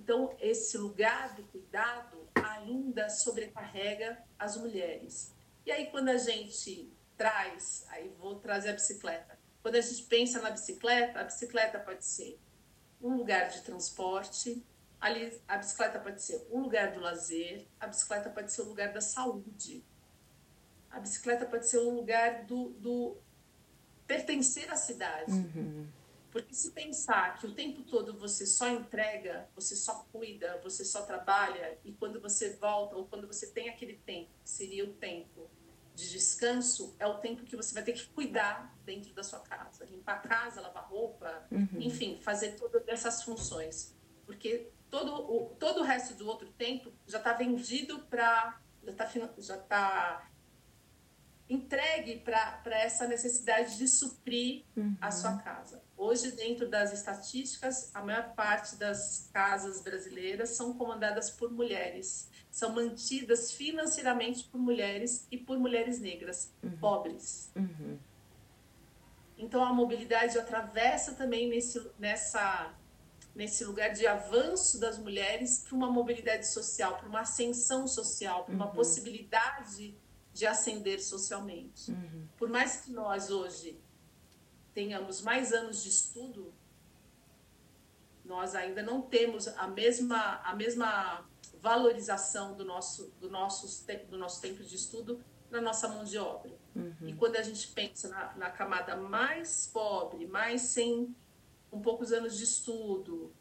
[0.02, 5.32] Então, esse lugar do cuidado ainda sobrecarrega as mulheres.
[5.64, 9.38] E aí, quando a gente traz, aí vou trazer a bicicleta.
[9.62, 12.40] Quando a gente pensa na bicicleta, a bicicleta pode ser
[13.00, 14.66] um lugar de transporte,
[15.00, 18.92] ali a bicicleta pode ser um lugar do lazer, a bicicleta pode ser um lugar
[18.92, 19.86] da saúde,
[20.90, 23.18] a bicicleta pode ser um lugar do, do
[24.08, 25.32] pertencer à cidade.
[25.32, 25.88] Uhum.
[26.32, 31.02] Porque se pensar que o tempo todo você só entrega, você só cuida, você só
[31.02, 35.50] trabalha, e quando você volta, ou quando você tem aquele tempo, que seria o tempo
[35.94, 39.86] de descanso é o tempo que você vai ter que cuidar dentro da sua casa,
[39.86, 41.67] limpar a casa, lavar roupa, uhum.
[41.80, 47.17] enfim, fazer todas essas funções, porque todo o todo o resto do outro tempo já
[47.17, 50.31] está vendido para já está já tá
[51.54, 54.96] entregue para essa necessidade de suprir uhum.
[55.02, 55.82] a sua casa.
[55.98, 62.74] Hoje, dentro das estatísticas, a maior parte das casas brasileiras são comandadas por mulheres são
[62.74, 66.78] mantidas financeiramente por mulheres e por mulheres negras, uhum.
[66.78, 67.50] pobres.
[67.56, 67.98] Uhum.
[69.38, 72.76] Então a mobilidade atravessa também nesse, nessa,
[73.34, 78.54] nesse lugar de avanço das mulheres para uma mobilidade social, para uma ascensão social, para
[78.54, 78.74] uma uhum.
[78.74, 79.96] possibilidade
[80.34, 81.91] de ascender socialmente.
[81.91, 82.28] Uhum.
[82.38, 83.80] Por mais que nós hoje
[84.74, 86.54] tenhamos mais anos de estudo,
[88.24, 91.26] nós ainda não temos a mesma, a mesma
[91.62, 96.52] valorização do nosso, do, nosso, do nosso tempo de estudo na nossa mão de obra.
[96.76, 96.96] Uhum.
[97.08, 101.13] E quando a gente pensa na, na, camada mais pobre, mais sem
[101.72, 103.34] um poucos anos de estudo,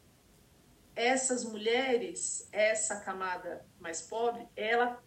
[0.95, 5.01] essas mulheres, essa camada mais pobre, ela,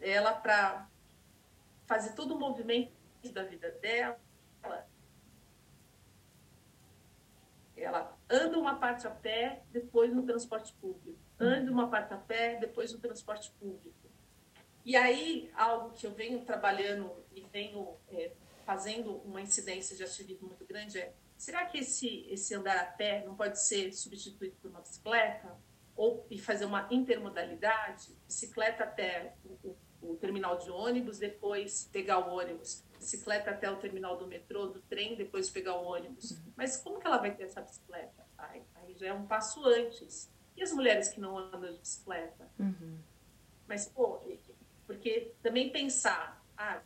[0.00, 0.88] ela para
[1.86, 2.92] fazer todo o movimento
[3.32, 4.18] da vida dela,
[7.76, 12.56] ela anda uma parte a pé, depois no transporte público ande uma parte a pé,
[12.56, 13.94] depois o transporte público.
[14.84, 18.32] E aí, algo que eu venho trabalhando e venho é,
[18.64, 23.24] fazendo uma incidência de ativismo muito grande é: será que esse, esse andar a pé
[23.24, 25.56] não pode ser substituído por uma bicicleta?
[25.96, 28.14] Ou e fazer uma intermodalidade?
[28.26, 29.76] Bicicleta até o, o,
[30.10, 32.84] o terminal de ônibus, depois pegar o ônibus.
[32.98, 36.32] Bicicleta até o terminal do metrô, do trem, depois pegar o ônibus.
[36.32, 36.52] Uhum.
[36.56, 38.26] Mas como que ela vai ter essa bicicleta?
[38.38, 40.30] Aí, aí já é um passo antes.
[40.56, 42.50] E as mulheres que não andam de bicicleta?
[42.58, 42.98] Uhum.
[43.68, 44.20] Mas, pô,
[44.86, 46.80] porque também pensar, ah,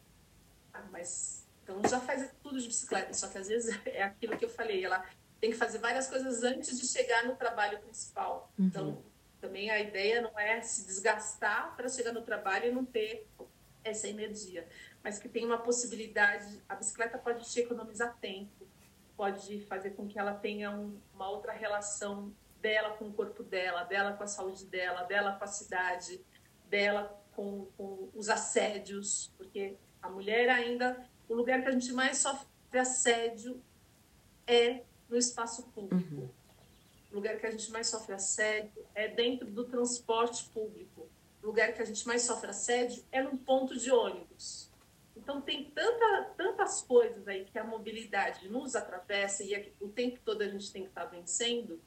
[0.90, 4.48] mas então já faz tudo de bicicleta, só que às vezes é aquilo que eu
[4.48, 5.04] falei, ela
[5.40, 8.52] tem que fazer várias coisas antes de chegar no trabalho principal.
[8.58, 8.66] Uhum.
[8.66, 9.02] Então,
[9.40, 13.26] também a ideia não é se desgastar para chegar no trabalho e não ter
[13.82, 14.68] essa energia,
[15.02, 18.66] mas que tem uma possibilidade, a bicicleta pode te economizar tempo,
[19.16, 23.84] pode fazer com que ela tenha um, uma outra relação dela com o corpo dela,
[23.84, 26.20] dela com a saúde dela, dela com a cidade,
[26.68, 32.18] dela com, com os assédios, porque a mulher ainda, o lugar que a gente mais
[32.18, 32.46] sofre
[32.78, 33.62] assédio
[34.46, 36.14] é no espaço público.
[36.14, 36.28] Uhum.
[37.10, 41.08] O lugar que a gente mais sofre assédio é dentro do transporte público.
[41.42, 44.70] O lugar que a gente mais sofre assédio é num ponto de ônibus.
[45.16, 50.42] Então tem tanta, tantas coisas aí que a mobilidade nos atravessa e o tempo todo
[50.42, 51.80] a gente tem que estar vencendo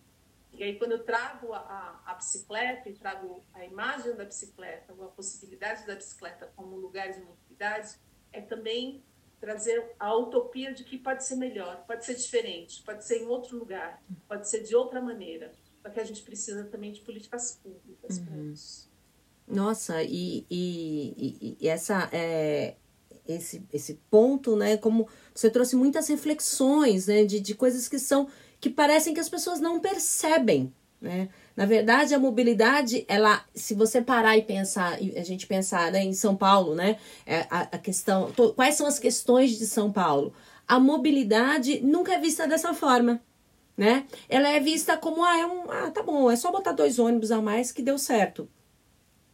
[0.54, 4.94] e aí, quando eu trago a, a, a, bicicleta e trago a imagem da bicicleta,
[4.94, 7.96] ou a possibilidade da bicicleta como lugar de mobilidade,
[8.32, 9.04] é também
[9.44, 13.58] trazer a utopia de que pode ser melhor, pode ser diferente, pode ser em outro
[13.58, 15.52] lugar, pode ser de outra maneira.
[15.82, 18.26] Só que a gente precisa também de políticas públicas uhum.
[18.26, 18.90] para isso.
[19.46, 22.78] Nossa, e, e, e, essa é,
[23.28, 24.78] esse, esse ponto, né?
[24.78, 27.26] Como você trouxe muitas reflexões, né?
[27.26, 28.30] De, de coisas que são
[28.62, 31.28] que parecem que as pessoas não percebem, né?
[31.56, 36.14] Na verdade, a mobilidade, ela, se você parar e pensar, a gente pensar né, em
[36.14, 36.98] São Paulo, né?
[37.26, 40.34] É, a, a questão, to, quais são as questões de São Paulo?
[40.68, 43.22] A mobilidade nunca é vista dessa forma,
[43.78, 44.06] né?
[44.28, 47.32] Ela é vista como, ah, é um, ah, tá bom, é só botar dois ônibus
[47.32, 48.50] a mais que deu certo.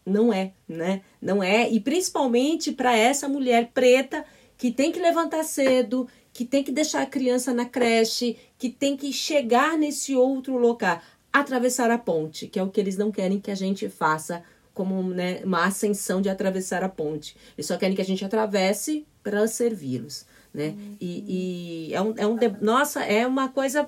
[0.05, 1.01] Não é, né?
[1.21, 4.25] Não é, e principalmente para essa mulher preta
[4.57, 8.97] que tem que levantar cedo, que tem que deixar a criança na creche, que tem
[8.97, 11.01] que chegar nesse outro lugar.
[11.31, 15.03] Atravessar a ponte, que é o que eles não querem que a gente faça como
[15.03, 17.35] né, uma ascensão de atravessar a ponte.
[17.57, 20.25] Eles só querem que a gente atravesse para servi-los.
[20.53, 20.69] Né?
[20.69, 20.97] Uhum.
[20.99, 23.87] E, e, é um, é um nossa, é uma coisa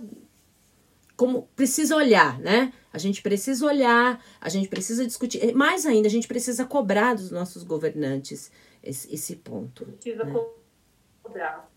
[1.16, 2.74] como precisa olhar, né?
[2.92, 5.54] A gente precisa olhar, a gente precisa discutir.
[5.54, 8.52] Mais ainda, a gente precisa cobrar dos nossos governantes
[8.84, 9.86] esse, esse ponto.
[9.86, 10.34] Precisa né?
[11.24, 11.71] cobrar.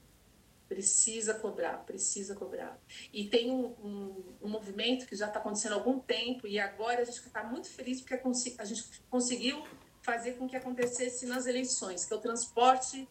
[0.74, 2.76] Precisa cobrar, precisa cobrar.
[3.12, 7.02] E tem um, um, um movimento que já está acontecendo há algum tempo, e agora
[7.02, 8.14] a gente está muito feliz porque
[8.58, 9.64] a gente conseguiu
[10.02, 13.08] fazer com que acontecesse nas eleições, que é o transporte,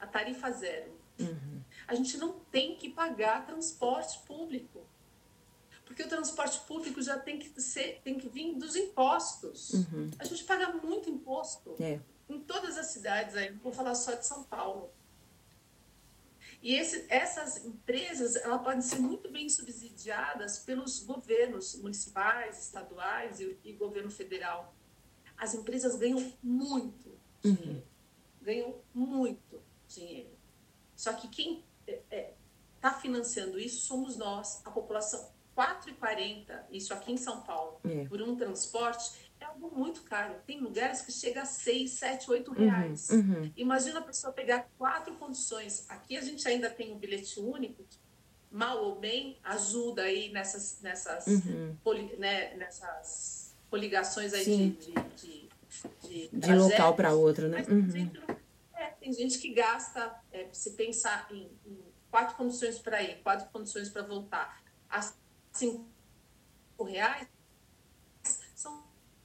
[0.00, 0.92] a tarifa zero.
[1.20, 1.62] Uhum.
[1.86, 4.84] A gente não tem que pagar transporte público.
[5.84, 9.70] Porque o transporte público já tem que ser, tem que vir dos impostos.
[9.70, 10.10] Uhum.
[10.18, 11.76] A gente paga muito imposto.
[11.78, 12.00] É.
[12.28, 14.90] Em todas as cidades, aí, vou falar só de São Paulo.
[16.64, 23.58] E esse, essas empresas elas podem ser muito bem subsidiadas pelos governos municipais, estaduais e,
[23.62, 24.74] e governo federal.
[25.36, 27.70] As empresas ganham muito dinheiro.
[27.70, 27.82] Uhum.
[28.40, 30.30] Ganham muito dinheiro.
[30.96, 32.34] Só que quem está é, é,
[32.80, 35.34] tá financiando isso somos nós, a população.
[35.54, 38.06] 4,40, isso aqui em São Paulo, é.
[38.06, 39.23] por um transporte,
[39.54, 40.34] algo muito caro.
[40.46, 43.10] Tem lugares que chega a 6, 7, 8 reais.
[43.10, 43.52] Uhum, uhum.
[43.56, 45.86] Imagina a pessoa pegar quatro condições.
[45.88, 47.98] Aqui a gente ainda tem um bilhete único, que,
[48.50, 51.76] mal ou bem, ajuda aí nessas, nessas, uhum.
[51.82, 55.48] poli, né, nessas coligações aí de, de, de,
[56.02, 57.64] de, de local para outro, né?
[57.66, 58.20] Mas, gente,
[58.74, 61.78] é, tem gente que gasta, é, se pensar em, em
[62.10, 65.16] quatro condições para ir, quatro condições para voltar, as
[65.52, 65.84] cinco
[66.84, 67.26] reais,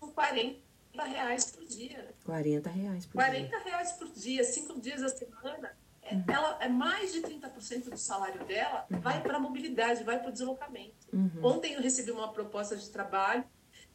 [0.08, 0.60] 40
[1.06, 2.16] reais por dia.
[2.26, 3.60] 40 reais por 40 dia.
[3.60, 5.78] reais por dia, cinco dias da semana.
[6.02, 6.24] É, uhum.
[6.28, 9.00] Ela é mais de 30% do salário dela uhum.
[9.00, 11.08] vai para a mobilidade, vai para o deslocamento.
[11.14, 11.39] Uhum.
[11.43, 13.43] Ontem eu recebi uma proposta de trabalho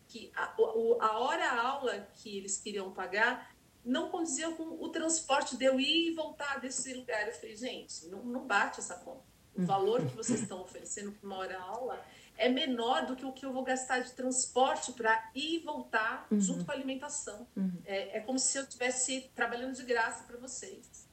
[0.07, 0.55] que a,
[1.01, 6.15] a hora-aula que eles queriam pagar não condizia com o transporte de eu ir e
[6.15, 7.27] voltar desse lugar.
[7.27, 9.23] Eu falei, gente, não, não bate essa conta.
[9.55, 9.67] O uhum.
[9.67, 12.01] valor que vocês estão oferecendo para uma hora-aula
[12.37, 16.27] é menor do que o que eu vou gastar de transporte para ir e voltar
[16.31, 16.41] uhum.
[16.41, 17.47] junto com a alimentação.
[17.57, 17.81] Uhum.
[17.85, 21.09] É, é, como se eu estivesse trabalhando de graça para vocês.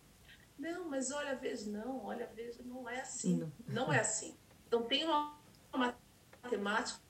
[0.57, 3.37] Não, mas olha, veja, não, olha, veja, não é assim.
[3.37, 4.35] Não, não é assim.
[4.67, 5.37] Então tem uma,
[5.73, 5.95] uma
[6.43, 7.01] matemática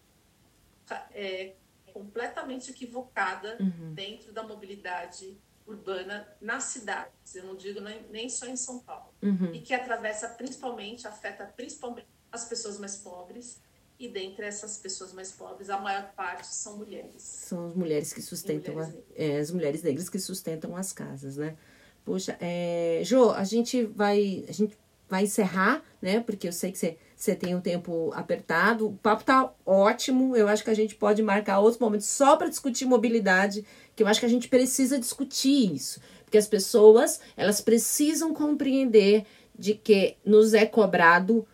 [1.12, 1.54] é,
[1.94, 3.94] completamente equivocada uhum.
[3.94, 7.36] dentro da mobilidade urbana nas cidades.
[7.36, 9.14] Eu não digo nem, nem só em São Paulo.
[9.22, 9.54] Uhum.
[9.54, 13.62] E que atravessa principalmente, afeta principalmente as pessoas mais pobres
[14.02, 17.22] e dentre essas pessoas mais pobres, a maior parte são mulheres.
[17.22, 21.38] São as mulheres que sustentam, mulheres a, é, as mulheres negras que sustentam as casas,
[21.38, 21.56] né?
[22.04, 24.76] Poxa, é, Jo, a gente vai, a gente
[25.08, 26.20] vai encerrar, né?
[26.20, 28.88] Porque eu sei que você, você tem um tempo apertado.
[28.88, 30.36] O papo tá ótimo.
[30.36, 33.64] Eu acho que a gente pode marcar outros momentos só para discutir mobilidade,
[33.96, 39.28] que eu acho que a gente precisa discutir isso, porque as pessoas elas precisam compreender
[39.56, 41.48] de que nos é cobrado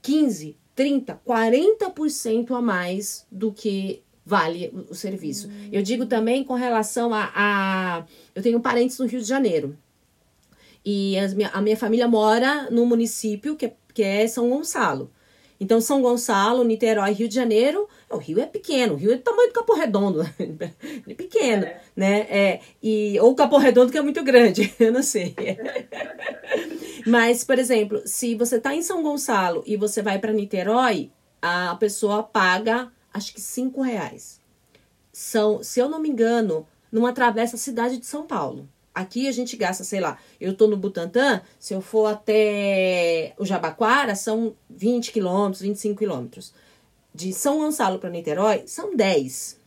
[0.00, 5.48] 15, 30, 40% a mais do que vale o serviço.
[5.48, 5.68] Hum.
[5.72, 8.04] Eu digo também com relação a, a,
[8.34, 9.76] Eu tenho parentes no Rio de Janeiro.
[10.84, 15.10] E as, a minha família mora no município que é, que é São Gonçalo.
[15.62, 19.22] Então, São Gonçalo, Niterói, Rio de Janeiro, o Rio é pequeno, o Rio é do
[19.22, 20.22] tamanho do Capão Redondo,
[21.08, 21.80] é pequeno, é.
[21.94, 22.20] né?
[22.22, 25.36] É, e, ou Capão Redondo que é muito grande, eu não sei.
[27.06, 31.76] Mas, por exemplo, se você está em São Gonçalo e você vai para Niterói, a
[31.76, 34.40] pessoa paga, acho que cinco reais.
[35.12, 38.68] São, se eu não me engano, numa travessa cidade de São Paulo.
[38.94, 43.44] Aqui a gente gasta, sei lá, eu tô no Butantã, se eu for até o
[43.44, 46.52] Jabaquara, são 20 quilômetros, 25 quilômetros.
[47.14, 49.58] De São Gonçalo para Niterói, são 10.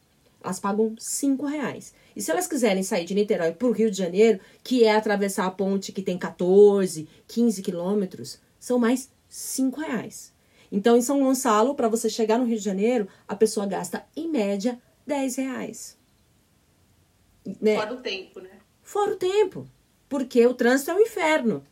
[0.44, 1.94] Elas pagam 5 reais.
[2.16, 5.48] E se elas quiserem sair de Niterói para o Rio de Janeiro, que é atravessar
[5.48, 10.32] a ponte que tem 14, 15 quilômetros, são mais 5 reais.
[10.72, 14.30] Então, em São Gonçalo, para você chegar no Rio de Janeiro, a pessoa gasta, em
[14.30, 15.98] média, 10 reais.
[17.62, 17.76] Né?
[17.76, 18.50] Fora o tempo, né?
[18.86, 19.68] Fora o tempo,
[20.08, 21.66] porque o trânsito é um inferno,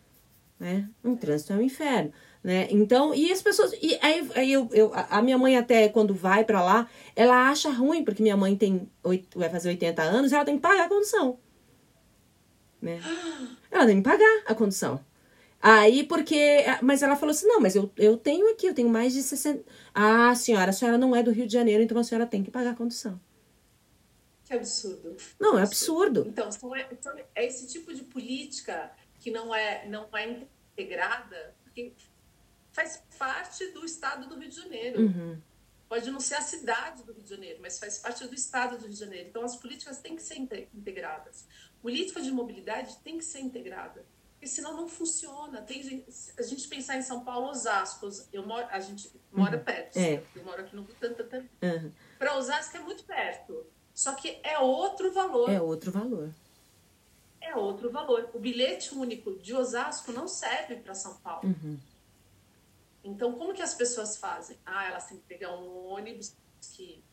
[0.59, 0.89] né?
[1.01, 2.11] Um trânsito é um inferno,
[2.43, 2.67] né?
[2.71, 6.43] Então, e as pessoas, e aí, aí eu, eu, a minha mãe até quando vai
[6.43, 8.89] para lá, ela acha ruim, porque minha mãe tem,
[9.35, 11.37] vai fazer 80 anos, ela tem que pagar a condução,
[12.81, 12.99] né?
[13.71, 14.99] Ela tem que pagar a condução.
[15.61, 16.65] Aí, porque.
[16.81, 19.63] Mas ela falou assim: não, mas eu, eu tenho aqui, eu tenho mais de 60.
[19.95, 22.51] Ah, senhora, a senhora não é do Rio de Janeiro, então a senhora tem que
[22.51, 23.19] pagar a condução.
[24.53, 25.17] Que absurdo.
[25.39, 26.25] Não, é absurdo.
[26.27, 26.49] Então,
[27.33, 31.93] é esse tipo de política que não é, não é integrada, que
[32.71, 35.01] faz parte do estado do Rio de Janeiro.
[35.01, 35.41] Uhum.
[35.89, 38.83] pode não ser a cidade do Rio de Janeiro, mas faz parte do estado do
[38.83, 39.29] Rio de Janeiro.
[39.29, 41.47] Então, as políticas têm que ser integradas.
[41.81, 45.61] Política de mobilidade tem que ser integrada, porque senão não funciona.
[45.61, 46.05] Tem,
[46.37, 49.63] a gente pensar em São Paulo, Osasco, eu moro, a gente mora uhum.
[49.63, 50.23] perto, é.
[50.35, 51.91] eu moro aqui no Butantã Uhum.
[52.19, 55.49] Para Osasco é muito perto, só que é outro valor.
[55.49, 56.33] É outro valor.
[57.39, 58.29] É outro valor.
[58.33, 61.47] O bilhete único de Osasco não serve para São Paulo.
[61.47, 61.77] Uhum.
[63.03, 64.57] Então, como que as pessoas fazem?
[64.65, 67.03] Ah, elas têm que pegar um ônibus que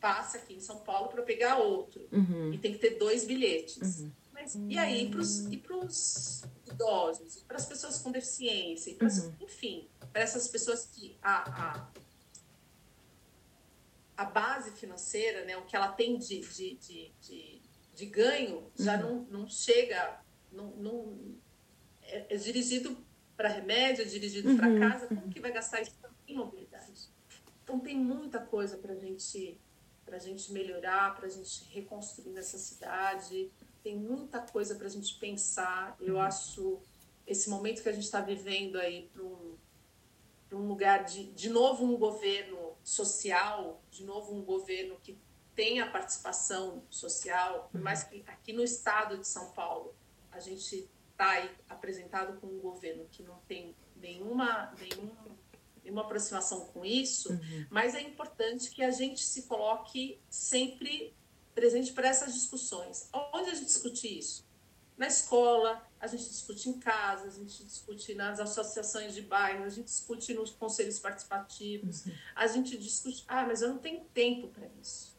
[0.00, 2.08] passa aqui em São Paulo para pegar outro.
[2.10, 2.52] Uhum.
[2.52, 4.00] E tem que ter dois bilhetes.
[4.00, 4.10] Uhum.
[4.32, 9.34] Mas, e aí, para os idosos, para as pessoas com deficiência, pras, uhum.
[9.40, 11.88] enfim, para essas pessoas que a, a,
[14.16, 17.62] a, base financeira, né, o que ela tem de, de, de, de,
[17.94, 19.24] de ganho, já uhum.
[19.30, 21.18] não, não chega, não, não
[22.02, 22.96] é, é dirigido
[23.36, 24.56] para remédio, é dirigido uhum.
[24.56, 25.94] para casa, como que vai gastar isso
[26.26, 27.10] em mobilidade?
[27.62, 29.60] Então tem muita coisa para gente,
[30.10, 33.50] a gente melhorar, para a gente reconstruir nessa cidade,
[33.82, 35.96] tem muita coisa para a gente pensar.
[36.00, 36.20] Eu uhum.
[36.20, 36.80] acho
[37.26, 39.56] esse momento que a gente está vivendo aí para um,
[40.52, 45.18] um lugar de, de novo, um governo social, de novo, um governo que
[45.56, 49.92] tenha participação social, por mais que aqui no estado de São Paulo
[50.30, 55.36] a gente está apresentado com um governo que não tem nenhuma, nenhuma,
[55.82, 57.66] nenhuma aproximação com isso, uhum.
[57.70, 61.12] mas é importante que a gente se coloque sempre
[61.56, 63.08] presente para essas discussões.
[63.32, 64.45] Onde a gente discute isso?
[64.96, 69.68] Na escola, a gente discute em casa, a gente discute nas associações de bairro, a
[69.68, 72.12] gente discute nos conselhos participativos, uhum.
[72.34, 75.14] a gente discute, ah, mas eu não tenho tempo para isso.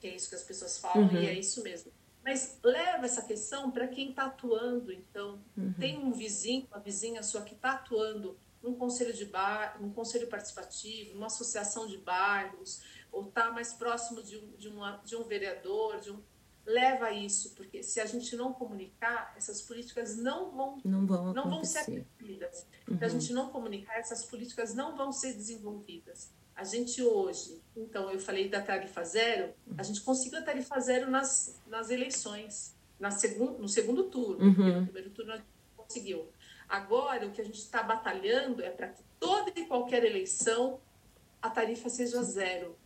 [0.00, 1.20] Que é isso que as pessoas falam uhum.
[1.20, 1.90] e é isso mesmo.
[2.22, 4.92] Mas leva essa questão para quem está atuando.
[4.92, 5.72] Então, uhum.
[5.74, 10.26] tem um vizinho, uma vizinha sua que está atuando num conselho de bar, num conselho
[10.26, 12.82] participativo, numa associação de bairros,
[13.12, 16.20] ou está mais próximo de um, de, uma, de um vereador, de um,
[16.66, 21.48] leva isso, porque se a gente não comunicar, essas políticas não vão, não vão, não
[21.48, 22.66] vão ser atendidas.
[22.88, 22.98] Uhum.
[22.98, 26.30] Se a gente não comunicar, essas políticas não vão ser desenvolvidas.
[26.54, 31.10] A gente hoje, então, eu falei da tarifa zero, a gente conseguiu a tarifa zero
[31.10, 34.44] nas, nas eleições, na segun, no segundo turno.
[34.44, 34.80] Uhum.
[34.80, 36.28] No primeiro turno a gente conseguiu.
[36.68, 40.80] Agora, o que a gente está batalhando é para que toda e qualquer eleição
[41.40, 42.76] a tarifa seja zero.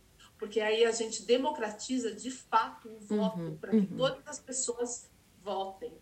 [0.41, 3.57] Porque aí a gente democratiza de fato o voto uhum.
[3.57, 3.95] para que uhum.
[3.95, 5.07] todas as pessoas
[5.43, 5.93] votem.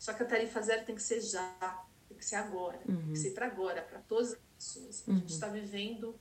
[0.00, 3.02] Só que a tarifa zero tem que ser já, tem que ser agora, tem que
[3.04, 3.14] uhum.
[3.14, 5.04] ser para agora, para todas as pessoas.
[5.08, 5.52] A gente está uhum.
[5.52, 6.18] vivendo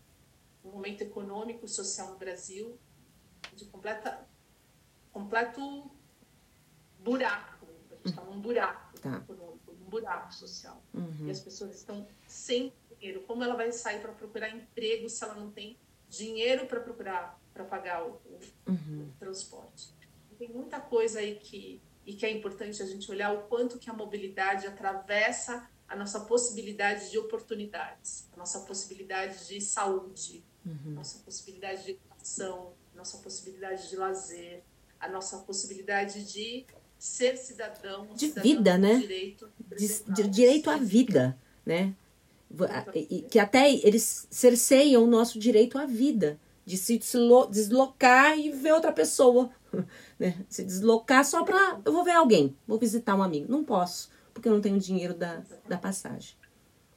[0.64, 2.78] um momento econômico e social no Brasil
[3.56, 4.24] de completa,
[5.12, 5.90] completo
[7.00, 7.66] buraco.
[7.90, 9.16] A gente está num buraco tá.
[9.18, 10.80] econômico, num buraco social.
[10.94, 11.26] Uhum.
[11.26, 13.24] E as pessoas estão sem dinheiro.
[13.24, 15.76] Como ela vai sair para procurar emprego se ela não tem
[16.10, 19.10] dinheiro para procurar, para pagar o, o, uhum.
[19.10, 19.94] o transporte?
[20.38, 23.90] Tem muita coisa aí que e que é importante a gente olhar o quanto que
[23.90, 30.92] a mobilidade atravessa a nossa possibilidade de oportunidades, a nossa possibilidade de saúde, uhum.
[30.92, 34.64] nossa possibilidade de educação, nossa possibilidade de lazer,
[35.00, 36.66] a nossa possibilidade de
[36.98, 38.96] ser cidadão, de cidadão vida, né?
[39.00, 41.94] Direito, de, de, direito à vida, né?
[43.30, 47.00] Que até eles cerceiam o nosso direito à vida, de se
[47.50, 49.50] deslocar e ver outra pessoa,
[50.18, 50.36] né?
[50.50, 54.48] Se deslocar só para eu vou ver alguém, vou visitar um amigo, não posso, porque
[54.48, 56.36] eu não tenho dinheiro da, da passagem.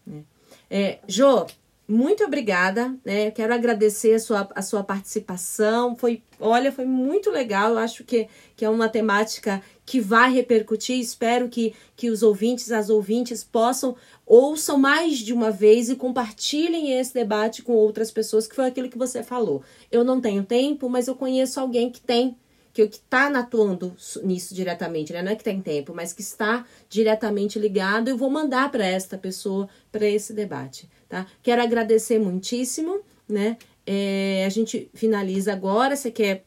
[0.06, 0.24] Né?
[0.70, 1.46] É, Jô,
[1.90, 3.30] muito obrigada, né?
[3.30, 5.96] Quero agradecer a sua, a sua participação.
[5.96, 7.70] Foi, olha, foi muito legal.
[7.70, 11.00] Eu acho que, que é uma temática que vai repercutir.
[11.00, 16.92] Espero que, que os ouvintes, as ouvintes possam ouçam mais de uma vez e compartilhem
[16.92, 19.62] esse debate com outras pessoas, que foi aquilo que você falou.
[19.90, 22.36] Eu não tenho tempo, mas eu conheço alguém que tem
[22.74, 25.20] que está atuando nisso diretamente, né?
[25.20, 29.18] não é que tem tempo, mas que está diretamente ligado, eu vou mandar para esta
[29.18, 31.26] pessoa para esse debate tá?
[31.42, 33.56] Quero agradecer muitíssimo, né?
[33.86, 35.96] É, a gente finaliza agora.
[35.96, 36.44] Você quer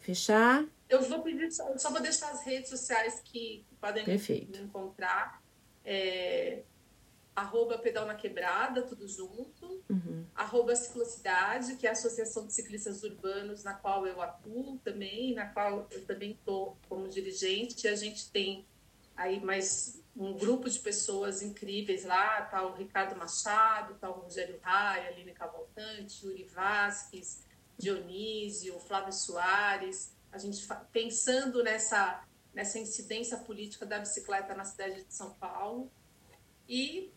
[0.00, 0.64] fechar?
[0.88, 4.50] Eu vou pedir, só, só vou deixar as redes sociais que podem Perfeito.
[4.50, 5.40] me encontrar.
[5.84, 6.62] É,
[7.34, 9.82] arroba Pedal na Quebrada, tudo junto.
[9.88, 10.24] Uhum.
[10.34, 15.46] Arroba Ciclocidade, que é a Associação de Ciclistas Urbanos, na qual eu atuo também, na
[15.46, 17.86] qual eu também estou como dirigente.
[17.86, 18.66] A gente tem
[19.16, 24.60] aí mais um grupo de pessoas incríveis lá, tá o Ricardo Machado, tá o Rogério
[24.60, 27.42] Raia, Aline Cavalcante, Yuri Vasques,
[27.78, 35.14] Dionísio, Flávio Soares, a gente pensando nessa, nessa incidência política da bicicleta na cidade de
[35.14, 35.90] São Paulo.
[36.68, 37.10] E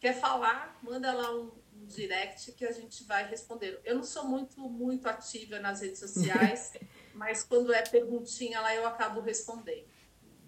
[0.00, 3.80] quer falar, manda lá um, um direct que a gente vai responder.
[3.84, 6.72] Eu não sou muito, muito ativa nas redes sociais,
[7.14, 9.91] mas quando é perguntinha lá eu acabo respondendo.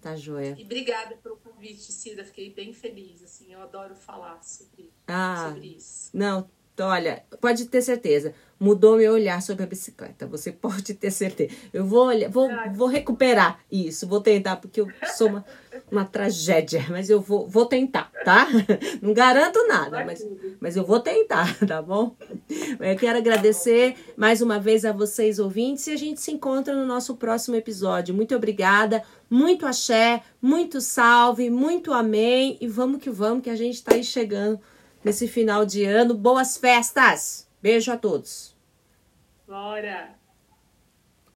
[0.05, 0.53] Tá joia.
[0.55, 2.23] E obrigada pelo convite, Cida.
[2.23, 3.23] Fiquei bem feliz.
[3.23, 6.11] Assim, eu adoro falar sobre, ah, sobre isso.
[6.13, 10.27] Não, então, olha, pode ter certeza, mudou meu olhar sobre a bicicleta.
[10.27, 11.55] Você pode ter certeza.
[11.71, 15.45] Eu vou olhar, vou, vou recuperar isso, vou tentar, porque eu sou uma,
[15.89, 18.49] uma tragédia, mas eu vou, vou tentar, tá?
[19.01, 20.27] Não garanto nada, mas,
[20.59, 22.13] mas eu vou tentar, tá bom?
[22.49, 26.85] Eu quero agradecer mais uma vez a vocês, ouvintes, e a gente se encontra no
[26.85, 28.13] nosso próximo episódio.
[28.13, 33.75] Muito obrigada, muito axé, muito salve, muito amém, e vamos que vamos, que a gente
[33.75, 34.59] está aí chegando
[35.05, 36.15] nesse final de ano.
[36.15, 37.47] Boas festas!
[37.61, 38.55] Beijo a todos.
[39.47, 40.14] Bora!